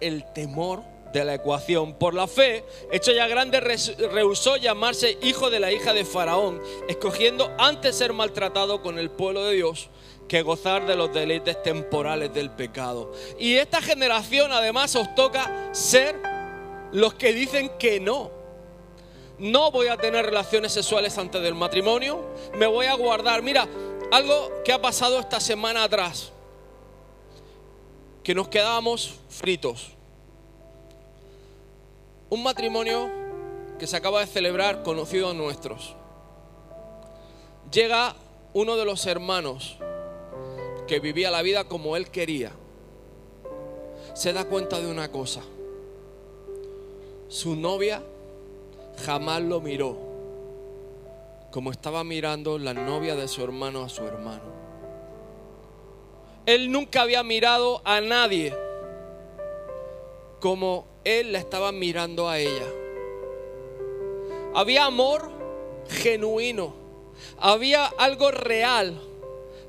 el 0.00 0.24
temor 0.32 0.82
de 1.12 1.24
la 1.24 1.34
ecuación. 1.34 1.94
Por 1.94 2.14
la 2.14 2.26
fe, 2.26 2.64
hecho 2.90 3.12
ya 3.12 3.26
grande, 3.26 3.60
rehusó 3.60 4.56
llamarse 4.56 5.18
hijo 5.22 5.50
de 5.50 5.60
la 5.60 5.72
hija 5.72 5.92
de 5.92 6.04
Faraón, 6.04 6.60
escogiendo 6.88 7.50
antes 7.58 7.96
ser 7.96 8.12
maltratado 8.12 8.82
con 8.82 8.98
el 8.98 9.10
pueblo 9.10 9.44
de 9.44 9.54
Dios 9.54 9.90
que 10.28 10.42
gozar 10.42 10.86
de 10.86 10.96
los 10.96 11.12
deleites 11.12 11.62
temporales 11.62 12.32
del 12.32 12.50
pecado. 12.50 13.12
Y 13.38 13.54
esta 13.56 13.82
generación 13.82 14.52
además 14.52 14.94
os 14.96 15.14
toca 15.14 15.70
ser 15.72 16.16
los 16.92 17.14
que 17.14 17.32
dicen 17.32 17.70
que 17.78 18.00
no 18.00 18.44
no 19.38 19.70
voy 19.70 19.88
a 19.88 19.96
tener 19.96 20.24
relaciones 20.24 20.72
sexuales 20.72 21.18
antes 21.18 21.42
del 21.42 21.54
matrimonio, 21.54 22.24
me 22.54 22.66
voy 22.66 22.86
a 22.86 22.94
guardar. 22.94 23.42
Mira, 23.42 23.66
algo 24.12 24.62
que 24.64 24.72
ha 24.72 24.80
pasado 24.80 25.18
esta 25.18 25.40
semana 25.40 25.84
atrás, 25.84 26.32
que 28.22 28.34
nos 28.34 28.48
quedábamos 28.48 29.14
fritos. 29.28 29.90
Un 32.30 32.42
matrimonio 32.42 33.10
que 33.78 33.86
se 33.86 33.96
acaba 33.96 34.20
de 34.20 34.26
celebrar, 34.26 34.82
conocido 34.82 35.30
a 35.30 35.34
nuestros. 35.34 35.94
Llega 37.72 38.14
uno 38.52 38.76
de 38.76 38.84
los 38.84 39.04
hermanos 39.06 39.78
que 40.86 41.00
vivía 41.00 41.30
la 41.30 41.42
vida 41.42 41.64
como 41.64 41.96
él 41.96 42.10
quería. 42.10 42.52
Se 44.14 44.32
da 44.32 44.44
cuenta 44.44 44.80
de 44.80 44.90
una 44.90 45.10
cosa. 45.10 45.42
Su 47.28 47.56
novia 47.56 48.02
jamás 49.04 49.42
lo 49.42 49.60
miró 49.60 50.14
como 51.50 51.70
estaba 51.70 52.02
mirando 52.02 52.58
la 52.58 52.74
novia 52.74 53.14
de 53.14 53.28
su 53.28 53.42
hermano 53.44 53.84
a 53.84 53.88
su 53.88 54.04
hermano. 54.04 54.42
Él 56.46 56.72
nunca 56.72 57.02
había 57.02 57.22
mirado 57.22 57.80
a 57.84 58.00
nadie 58.00 58.52
como 60.40 60.84
él 61.04 61.32
la 61.32 61.38
estaba 61.38 61.70
mirando 61.70 62.28
a 62.28 62.40
ella. 62.40 62.66
Había 64.52 64.86
amor 64.86 65.30
genuino, 65.88 66.74
había 67.38 67.86
algo 67.86 68.32
real 68.32 69.00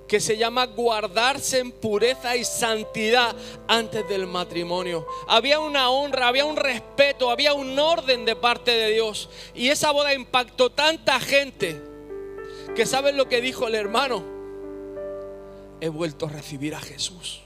que 0.08 0.20
se 0.20 0.38
llama 0.38 0.66
guardarse 0.68 1.60
en 1.60 1.72
pureza 1.72 2.36
y 2.36 2.46
santidad 2.46 3.36
antes 3.68 4.08
del 4.08 4.28
matrimonio. 4.28 5.08
Había 5.28 5.60
una 5.60 5.90
honra, 5.90 6.28
había 6.28 6.46
un 6.46 6.58
respeto, 6.58 7.32
había 7.32 7.54
un 7.54 7.78
orden 7.78 8.26
de 8.26 8.36
parte 8.36 8.72
de 8.72 8.92
Dios. 8.92 9.30
Y 9.54 9.70
esa 9.70 9.92
boda 9.92 10.14
impactó 10.14 10.70
tanta 10.70 11.20
gente 11.20 11.82
que 12.76 12.86
saben 12.86 13.18
lo 13.18 13.28
que 13.28 13.42
dijo 13.42 13.68
el 13.68 13.76
hermano. 13.76 14.24
He 15.82 15.90
vuelto 15.90 16.28
a 16.28 16.30
recibir 16.30 16.76
a 16.76 16.80
Jesús. 16.80 17.42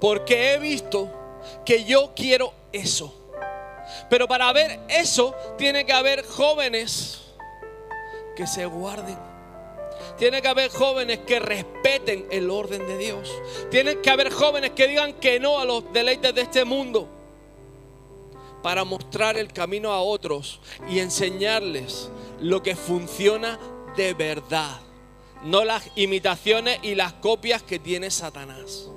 Porque 0.00 0.52
he 0.52 0.58
visto 0.58 1.10
que 1.64 1.84
yo 1.84 2.12
quiero 2.14 2.52
eso. 2.72 3.14
Pero 4.10 4.28
para 4.28 4.52
ver 4.52 4.80
eso 4.88 5.34
tiene 5.56 5.86
que 5.86 5.92
haber 5.92 6.26
jóvenes 6.26 7.22
que 8.36 8.46
se 8.46 8.66
guarden 8.66 9.33
tiene 10.18 10.40
que 10.42 10.48
haber 10.48 10.70
jóvenes 10.70 11.20
que 11.20 11.40
respeten 11.40 12.26
el 12.30 12.50
orden 12.50 12.86
de 12.86 12.98
Dios. 12.98 13.30
Tiene 13.70 14.00
que 14.00 14.10
haber 14.10 14.30
jóvenes 14.30 14.70
que 14.70 14.88
digan 14.88 15.14
que 15.14 15.40
no 15.40 15.58
a 15.58 15.64
los 15.64 15.92
deleites 15.92 16.34
de 16.34 16.42
este 16.42 16.64
mundo 16.64 17.08
para 18.62 18.84
mostrar 18.84 19.36
el 19.36 19.52
camino 19.52 19.92
a 19.92 20.00
otros 20.00 20.60
y 20.88 20.98
enseñarles 20.98 22.08
lo 22.40 22.62
que 22.62 22.76
funciona 22.76 23.58
de 23.96 24.14
verdad. 24.14 24.80
No 25.42 25.64
las 25.64 25.90
imitaciones 25.96 26.78
y 26.82 26.94
las 26.94 27.12
copias 27.14 27.62
que 27.62 27.78
tiene 27.78 28.10
Satanás. 28.10 28.88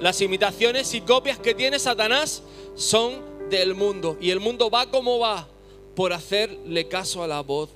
Las 0.00 0.20
imitaciones 0.20 0.92
y 0.94 1.02
copias 1.02 1.38
que 1.38 1.54
tiene 1.54 1.78
Satanás 1.78 2.42
son 2.74 3.48
del 3.50 3.74
mundo. 3.74 4.16
Y 4.20 4.30
el 4.30 4.40
mundo 4.40 4.70
va 4.70 4.90
como 4.90 5.18
va 5.18 5.46
por 5.94 6.12
hacerle 6.12 6.88
caso 6.88 7.22
a 7.22 7.28
la 7.28 7.42
voz 7.42 7.70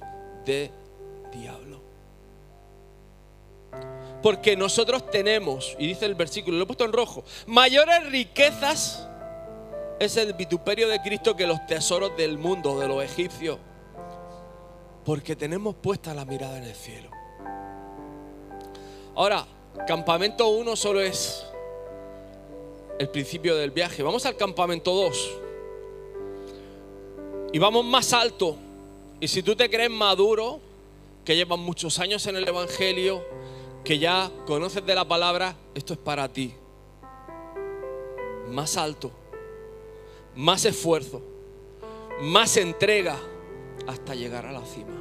de 0.47 0.71
diablo. 1.33 1.64
Porque 4.25 4.57
nosotros 4.57 5.11
tenemos, 5.11 5.77
y 5.79 5.87
dice 5.87 6.07
el 6.07 6.15
versículo, 6.15 6.57
lo 6.57 6.63
he 6.63 6.67
puesto 6.67 6.87
en 6.87 6.95
rojo, 6.95 7.25
mayores 7.47 8.07
riquezas 8.11 9.07
es 10.01 10.17
el 10.17 10.33
vituperio 10.33 10.89
de 10.89 11.03
Cristo 11.03 11.37
que 11.37 11.47
los 11.47 11.67
tesoros 11.67 12.17
del 12.17 12.39
mundo, 12.39 12.79
de 12.81 12.89
los 12.89 13.05
egipcios. 13.05 13.59
Porque 15.05 15.37
tenemos 15.37 15.75
puesta 15.75 16.15
la 16.15 16.25
mirada 16.25 16.57
en 16.57 16.65
el 16.65 16.75
cielo. 16.75 17.11
Ahora, 19.15 19.47
campamento 19.87 20.49
1 20.49 20.75
solo 20.75 21.03
es 21.03 21.45
el 22.99 23.11
principio 23.11 23.55
del 23.57 23.73
viaje. 23.73 24.03
Vamos 24.03 24.25
al 24.25 24.39
campamento 24.39 24.95
2. 24.95 25.33
Y 27.53 27.59
vamos 27.59 27.85
más 27.85 28.15
alto. 28.15 28.57
Y 29.21 29.29
si 29.29 29.43
tú 29.43 29.55
te 29.55 29.69
crees 29.69 29.91
maduro, 29.91 30.63
que 31.27 31.37
llevas 31.37 31.59
muchos 31.59 31.99
años 31.99 32.27
en 32.27 32.37
el 32.37 32.49
Evangelio, 32.49 33.34
que 33.85 33.99
ya 33.99 34.31
conoces 34.47 34.85
de 34.85 34.95
la 34.95 35.07
palabra, 35.07 35.55
esto 35.75 35.93
es 35.93 35.99
para 35.99 36.27
ti. 36.33 36.55
Más 38.51 38.77
alto, 38.79 39.11
más 40.35 40.65
esfuerzo, 40.65 41.21
más 42.23 42.57
entrega 42.57 43.17
hasta 43.87 44.15
llegar 44.15 44.47
a 44.47 44.53
la 44.53 44.65
cima. 44.65 44.95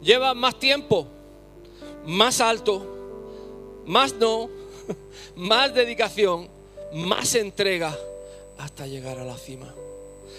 Lleva 0.00 0.32
más 0.32 0.58
tiempo, 0.58 1.08
más 2.06 2.40
alto, 2.40 2.86
más 3.84 4.14
no, 4.14 4.48
más 5.36 5.74
dedicación, 5.74 6.48
más 6.92 7.34
entrega 7.34 7.96
hasta 8.58 8.86
llegar 8.86 9.18
a 9.18 9.24
la 9.24 9.36
cima. 9.36 9.74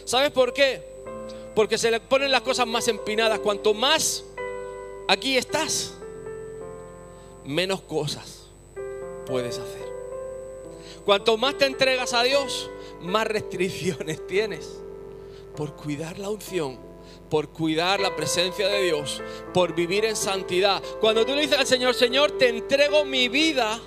¿Sabes 0.06 0.32
por 0.32 0.53
qué? 0.53 0.82
Porque 1.56 1.77
se 1.77 1.91
le 1.91 1.99
ponen 1.99 2.32
las 2.32 2.41
cosas 2.41 2.67
más 2.67 2.88
empinadas. 2.88 3.39
Cuanto 3.39 3.73
más 3.73 4.23
aquí 5.08 5.38
estás, 5.38 5.93
menos 7.45 7.82
cosas 7.82 8.51
puedes 9.25 9.60
hacer. 9.60 9.91
Cuanto 11.06 11.38
más 11.38 11.58
te 11.58 11.65
entregas 11.65 12.13
a 12.13 12.23
Dios, 12.23 12.69
más 13.01 13.27
restricciones 13.27 14.25
tienes 14.27 14.82
por 15.56 15.75
cuidar 15.75 16.17
la 16.19 16.29
unción, 16.29 16.79
por 17.29 17.49
cuidar 17.49 17.99
la 17.99 18.15
presencia 18.15 18.67
de 18.67 18.84
Dios, 18.84 19.21
por 19.53 19.75
vivir 19.75 20.06
en 20.06 20.15
santidad. 20.15 20.82
Cuando 20.99 21.25
tú 21.25 21.36
le 21.36 21.41
dices 21.41 21.60
al 21.60 21.67
Señor, 21.67 21.93
Señor, 21.93 22.32
te 22.38 22.49
entrego 22.49 23.06
mi 23.06 23.29
vida 23.29 23.79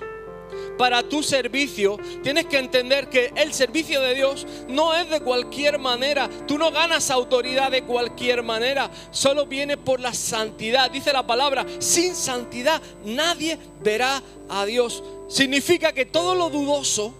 para 0.78 1.02
tu 1.02 1.22
servicio, 1.22 1.98
tienes 2.22 2.46
que 2.46 2.58
entender 2.58 3.08
que 3.08 3.32
el 3.36 3.52
servicio 3.52 4.00
de 4.00 4.14
Dios 4.14 4.46
no 4.68 4.94
es 4.94 5.08
de 5.10 5.20
cualquier 5.20 5.78
manera. 5.78 6.28
Tú 6.46 6.58
no 6.58 6.70
ganas 6.70 7.10
autoridad 7.10 7.70
de 7.70 7.82
cualquier 7.82 8.42
manera. 8.42 8.90
Solo 9.10 9.46
viene 9.46 9.76
por 9.76 10.00
la 10.00 10.12
santidad. 10.14 10.90
Dice 10.90 11.12
la 11.12 11.26
palabra, 11.26 11.66
sin 11.78 12.14
santidad 12.14 12.80
nadie 13.04 13.58
verá 13.82 14.22
a 14.48 14.64
Dios. 14.64 15.02
Significa 15.28 15.92
que 15.92 16.06
todo 16.06 16.34
lo 16.34 16.50
dudoso 16.50 17.14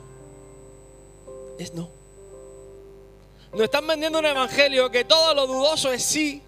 es 1.58 1.74
no. 1.74 1.90
Nos 3.52 3.62
están 3.62 3.86
vendiendo 3.86 4.18
un 4.18 4.26
evangelio 4.26 4.90
que 4.90 5.04
todo 5.04 5.32
lo 5.32 5.46
dudoso 5.46 5.90
es 5.92 6.02
sí 6.02 6.42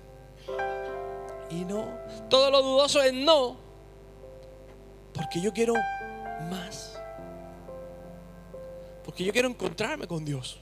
y 1.51 1.65
no. 1.65 1.87
Todo 2.29 2.51
lo 2.51 2.63
dudoso 2.63 3.03
es 3.03 3.13
no. 3.13 3.57
Porque 5.15 5.41
yo 5.41 5.53
quiero 5.53 5.75
más. 6.51 6.88
Porque 9.19 9.27
yo 9.27 9.33
quiero 9.33 9.49
encontrarme 9.49 10.07
con 10.07 10.25
Dios. 10.25 10.61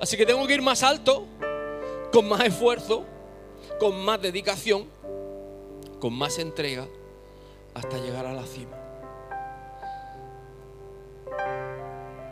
Así 0.00 0.16
que 0.16 0.26
tengo 0.26 0.44
que 0.48 0.54
ir 0.54 0.62
más 0.62 0.82
alto, 0.82 1.28
con 2.10 2.28
más 2.28 2.40
esfuerzo, 2.40 3.04
con 3.78 4.04
más 4.04 4.20
dedicación, 4.20 4.88
con 6.00 6.12
más 6.12 6.40
entrega, 6.40 6.88
hasta 7.72 7.98
llegar 7.98 8.26
a 8.26 8.32
la 8.32 8.44
cima. 8.44 8.76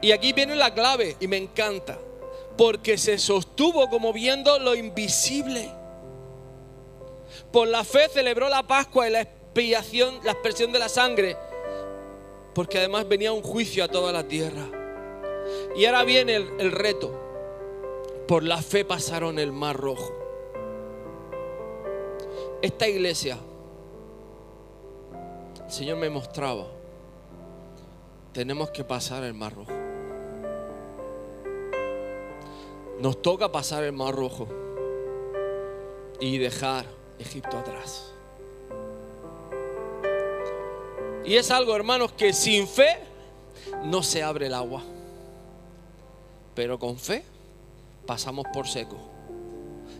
Y 0.02 0.10
aquí 0.10 0.32
viene 0.32 0.56
la 0.56 0.74
clave 0.74 1.16
y 1.20 1.28
me 1.28 1.36
encanta, 1.36 1.96
porque 2.56 2.98
se 2.98 3.18
sostuvo 3.18 3.88
como 3.88 4.12
viendo 4.12 4.58
lo 4.58 4.74
invisible. 4.74 5.70
Por 7.52 7.68
la 7.68 7.84
fe 7.84 8.08
celebró 8.08 8.48
la 8.48 8.66
Pascua 8.66 9.06
y 9.06 9.12
la 9.12 9.20
expiación, 9.20 10.18
la 10.24 10.32
expresión 10.32 10.72
de 10.72 10.80
la 10.80 10.88
sangre, 10.88 11.36
porque 12.52 12.78
además 12.78 13.06
venía 13.06 13.30
un 13.30 13.42
juicio 13.42 13.84
a 13.84 13.88
toda 13.88 14.10
la 14.10 14.26
tierra. 14.26 14.77
Y 15.76 15.84
ahora 15.84 16.04
viene 16.04 16.36
el, 16.36 16.72
reto. 16.72 17.12
Por 18.26 18.42
la 18.42 18.58
fe 18.58 18.84
pasaron 18.84 19.38
el 19.38 19.52
mar 19.52 19.76
rojo. 19.76 20.12
Esta 22.60 22.88
iglesia, 22.88 23.38
el 25.64 25.70
Señor 25.70 25.98
me 25.98 26.10
mostraba, 26.10 26.66
tenemos 28.32 28.70
que 28.70 28.84
pasar 28.84 29.22
el 29.24 29.34
mar 29.34 29.54
rojo. 29.54 29.72
Nos 32.98 33.22
toca 33.22 33.52
pasar 33.52 33.84
el 33.84 33.92
mar 33.92 34.14
rojo 34.14 34.48
y 36.18 36.38
dejar 36.38 36.84
Egipto 37.18 37.56
atrás. 37.58 38.12
Y 41.24 41.36
es 41.36 41.50
algo, 41.50 41.76
hermanos, 41.76 42.12
que 42.12 42.32
sin 42.32 42.66
fe 42.66 42.98
no 43.84 44.02
se 44.02 44.22
abre 44.22 44.46
el 44.46 44.54
agua 44.54 44.82
pero 46.58 46.76
con 46.76 46.98
fe 46.98 47.22
pasamos 48.04 48.44
por 48.52 48.66
seco. 48.66 48.96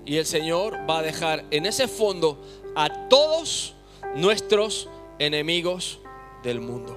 Y 0.05 0.17
el 0.17 0.27
Señor 0.27 0.77
va 0.91 0.99
a 0.99 1.03
dejar 1.03 1.45
en 1.53 1.67
ese 1.67 1.87
fondo 1.87 2.37
a 2.75 3.07
todos 3.09 3.75
nuestros 4.17 4.89
enemigos 5.21 6.01
del 6.43 6.61
mundo. 6.61 6.97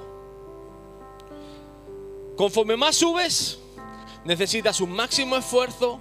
Conforme 2.36 2.76
más 2.76 2.96
subes, 2.96 3.60
necesitas 4.26 4.82
un 4.82 4.94
máximo 4.94 5.38
esfuerzo, 5.38 6.00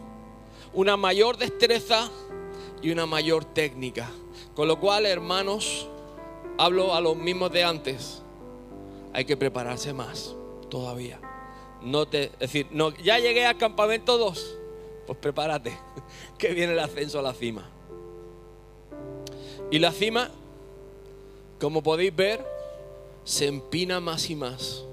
una 0.73 0.97
mayor 0.97 1.37
destreza 1.37 2.09
y 2.81 2.91
una 2.93 3.05
mayor 3.05 3.45
técnica. 3.45 4.09
Con 4.55 4.69
lo 4.69 4.81
cual, 4.81 5.05
hermanos, 5.05 5.87
hablo 6.57 6.95
a 6.95 7.01
los 7.03 7.15
mismos 7.15 7.53
de 7.53 7.63
antes. 7.63 8.23
Hay 9.13 9.27
que 9.27 9.37
prepararse 9.37 9.93
más 9.93 10.35
todavía. 10.71 11.21
No 11.83 12.07
te, 12.07 12.25
es 12.25 12.39
decir, 12.39 12.67
no, 12.71 12.95
ya 12.97 13.19
llegué 13.19 13.47
al 13.47 13.57
campamento 13.57 14.19
2, 14.19 14.59
pues 15.07 15.19
prepárate, 15.19 15.77
que 16.39 16.49
viene 16.53 16.73
el 16.73 16.79
ascenso 16.79 17.19
a 17.19 17.23
la 17.23 17.35
cima. 17.35 17.69
Y 19.71 19.79
la 19.79 19.93
cima, 19.93 20.31
como 21.61 21.83
podéis 21.83 22.15
ver, 22.15 22.45
se 23.25 23.47
empina 23.47 24.01
más 24.01 24.29
y 24.31 24.35
más. 24.35 24.85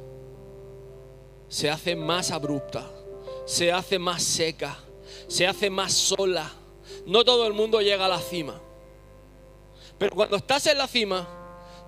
Se 1.50 1.69
hace 1.69 1.95
más 1.95 2.32
abrupta, 2.32 2.89
se 3.45 3.71
hace 3.71 3.97
más 3.97 4.21
seca, 4.21 4.78
se 5.28 5.47
hace 5.47 5.69
más 5.69 5.93
sola. 5.93 6.52
No 7.06 7.23
todo 7.23 7.47
el 7.47 7.54
mundo 7.54 7.82
llega 7.82 8.06
a 8.06 8.10
la 8.10 8.19
cima. 8.19 8.62
Pero 9.97 10.15
cuando 10.15 10.38
estás 10.38 10.67
en 10.67 10.78
la 10.78 10.88
cima, 10.88 11.28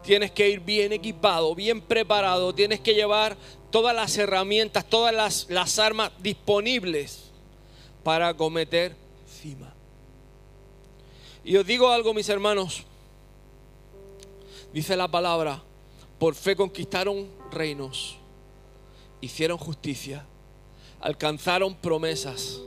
tienes 0.02 0.32
que 0.32 0.50
ir 0.50 0.62
bien 0.62 0.94
equipado, 0.94 1.54
bien 1.54 1.82
preparado, 1.82 2.54
tienes 2.56 2.80
que 2.80 2.94
llevar 2.94 3.38
todas 3.72 3.96
las 3.96 4.18
herramientas, 4.18 4.86
todas 4.86 5.48
las, 5.48 5.80
armas 5.80 6.12
disponibles 6.20 7.32
para 8.04 8.34
cometer 8.34 8.96
cima. 9.42 9.74
Y 11.44 11.56
os 11.58 11.66
digo 11.66 11.90
algo, 11.90 12.14
mis 12.14 12.30
hermanos. 12.30 12.84
Dice 14.74 14.96
la 14.96 15.08
palabra, 15.08 15.64
por 16.20 16.36
fe 16.36 16.56
conquistaron 16.56 17.28
reinos, 17.52 18.18
hicieron 19.20 19.58
justicia, 19.58 20.26
alcanzaron 21.00 21.74
promesas, 21.74 22.62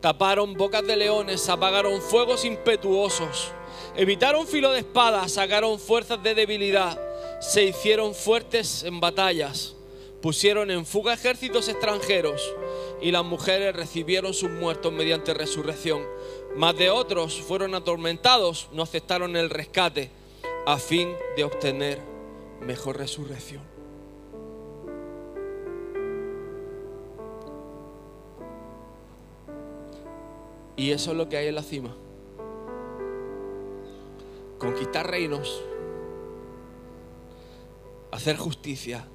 taparon 0.00 0.54
bocas 0.54 0.86
de 0.86 0.96
leones, 0.96 1.46
apagaron 1.50 2.00
fuegos 2.00 2.46
impetuosos, 2.46 3.52
evitaron 3.94 4.46
filo 4.46 4.72
de 4.72 4.78
espada, 4.78 5.28
sacaron 5.28 5.78
fuerzas 5.78 6.22
de 6.22 6.34
debilidad, 6.34 6.98
se 7.42 7.64
hicieron 7.64 8.14
fuertes 8.14 8.84
en 8.84 9.00
batallas 9.00 9.74
pusieron 10.24 10.70
en 10.70 10.86
fuga 10.86 11.12
ejércitos 11.12 11.68
extranjeros 11.68 12.54
y 13.02 13.10
las 13.10 13.26
mujeres 13.26 13.76
recibieron 13.76 14.32
sus 14.32 14.48
muertos 14.48 14.90
mediante 14.90 15.34
resurrección. 15.34 16.02
Más 16.56 16.74
de 16.78 16.88
otros 16.88 17.42
fueron 17.42 17.74
atormentados, 17.74 18.70
no 18.72 18.84
aceptaron 18.84 19.36
el 19.36 19.50
rescate 19.50 20.10
a 20.64 20.78
fin 20.78 21.12
de 21.36 21.44
obtener 21.44 22.00
mejor 22.62 22.96
resurrección. 22.96 23.62
Y 30.74 30.92
eso 30.92 31.10
es 31.10 31.16
lo 31.18 31.28
que 31.28 31.36
hay 31.36 31.48
en 31.48 31.54
la 31.54 31.62
cima. 31.62 31.94
Conquistar 34.56 35.06
reinos, 35.06 35.62
hacer 38.10 38.38
justicia, 38.38 39.06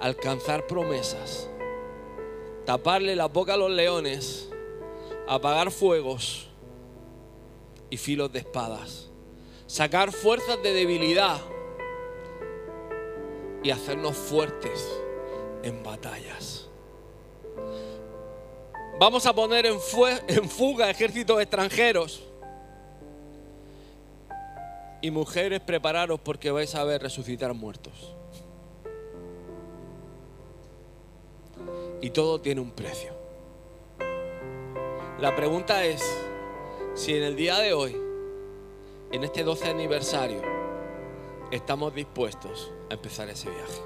alcanzar 0.00 0.66
promesas, 0.66 1.48
taparle 2.64 3.16
la 3.16 3.26
boca 3.26 3.54
a 3.54 3.56
los 3.56 3.70
leones, 3.70 4.48
apagar 5.28 5.70
fuegos 5.70 6.48
y 7.90 7.96
filos 7.96 8.32
de 8.32 8.40
espadas, 8.40 9.10
sacar 9.66 10.12
fuerzas 10.12 10.62
de 10.62 10.72
debilidad 10.72 11.40
y 13.62 13.70
hacernos 13.70 14.16
fuertes 14.16 15.00
en 15.62 15.82
batallas. 15.82 16.68
Vamos 18.98 19.26
a 19.26 19.34
poner 19.34 19.66
en, 19.66 19.78
en 20.28 20.48
fuga 20.48 20.88
ejércitos 20.88 21.40
extranjeros. 21.40 22.22
Y 25.02 25.10
mujeres, 25.10 25.60
prepararos 25.60 26.18
porque 26.20 26.50
vais 26.50 26.74
a 26.74 26.82
ver 26.84 27.02
resucitar 27.02 27.52
muertos. 27.52 28.14
Y 32.06 32.10
todo 32.10 32.40
tiene 32.40 32.60
un 32.60 32.70
precio. 32.70 33.10
La 35.18 35.34
pregunta 35.34 35.84
es 35.84 36.04
si 36.94 37.16
en 37.16 37.24
el 37.24 37.34
día 37.34 37.58
de 37.58 37.74
hoy, 37.74 37.96
en 39.10 39.24
este 39.24 39.42
12 39.42 39.70
aniversario, 39.70 40.40
estamos 41.50 41.92
dispuestos 41.92 42.70
a 42.90 42.94
empezar 42.94 43.28
ese 43.28 43.50
viaje. 43.50 43.80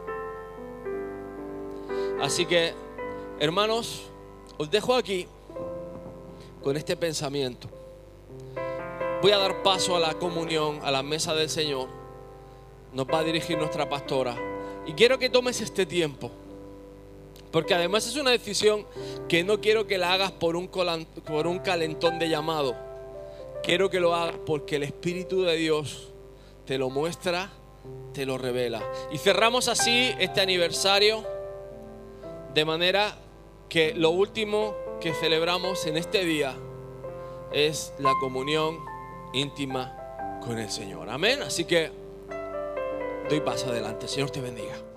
Así 2.21 2.45
que, 2.45 2.75
hermanos, 3.39 4.03
os 4.59 4.71
dejo 4.71 4.95
aquí 4.97 5.27
con 6.63 6.77
este 6.77 6.99
pensamiento. 6.99 7.69
Voy 9.23 9.31
a 9.31 9.39
dar 9.39 9.63
paso 9.63 9.97
a 9.97 9.99
la 9.99 10.13
comunión, 10.13 10.81
a 10.83 10.91
la 10.91 11.03
mesa 11.03 11.35
del 11.35 11.49
Señor. 11.49 11.89
Nos 12.93 13.07
va 13.07 13.21
a 13.21 13.25
dirigir 13.25 13.57
nuestra 13.57 13.89
pastora. 13.89 14.37
Y 14.87 14.93
quiero 14.93 15.19
que 15.19 15.31
tomes 15.31 15.63
este 15.63 15.87
tiempo 15.87 16.31
porque 17.51 17.75
además 17.75 18.07
es 18.07 18.17
una 18.17 18.31
decisión 18.31 18.87
que 19.29 19.45
no 19.45 19.61
quiero 19.61 19.87
que 19.87 19.99
la 19.99 20.13
hagas 20.13 20.33
por 20.33 20.57
un, 20.57 20.69
por 20.69 21.47
un 21.47 21.59
calentón 21.59 22.19
de 22.19 22.29
llamado. 22.29 22.77
Quiero 23.63 23.91
que 23.91 24.01
lo 24.01 24.15
hagas 24.15 24.37
porque 24.47 24.77
el 24.77 24.85
Espíritu 24.85 25.43
de 25.43 25.57
Dios 25.57 26.09
te 26.65 26.79
lo 26.79 26.91
muestra 26.91 27.51
te 28.13 28.27
lo 28.27 28.39
revela. 28.39 28.83
Y 29.13 29.19
cerramos 29.19 29.69
así 29.69 30.13
este 30.19 30.41
aniversario 30.41 31.25
de 32.55 32.65
manera 32.65 33.17
que 33.69 33.95
lo 33.95 34.11
último 34.11 34.75
que 35.01 35.15
celebramos 35.15 35.87
en 35.87 35.97
este 35.97 36.25
día 36.25 36.55
es 37.53 37.93
la 37.99 38.13
comunión 38.21 38.79
íntima 39.33 40.39
con 40.43 40.59
el 40.59 40.71
Señor. 40.71 41.09
Amén. 41.09 41.43
Así 41.43 41.65
que 41.65 41.91
doy 43.29 43.41
paso 43.41 43.69
adelante. 43.69 44.09
Señor 44.09 44.31
te 44.31 44.41
bendiga. 44.41 44.90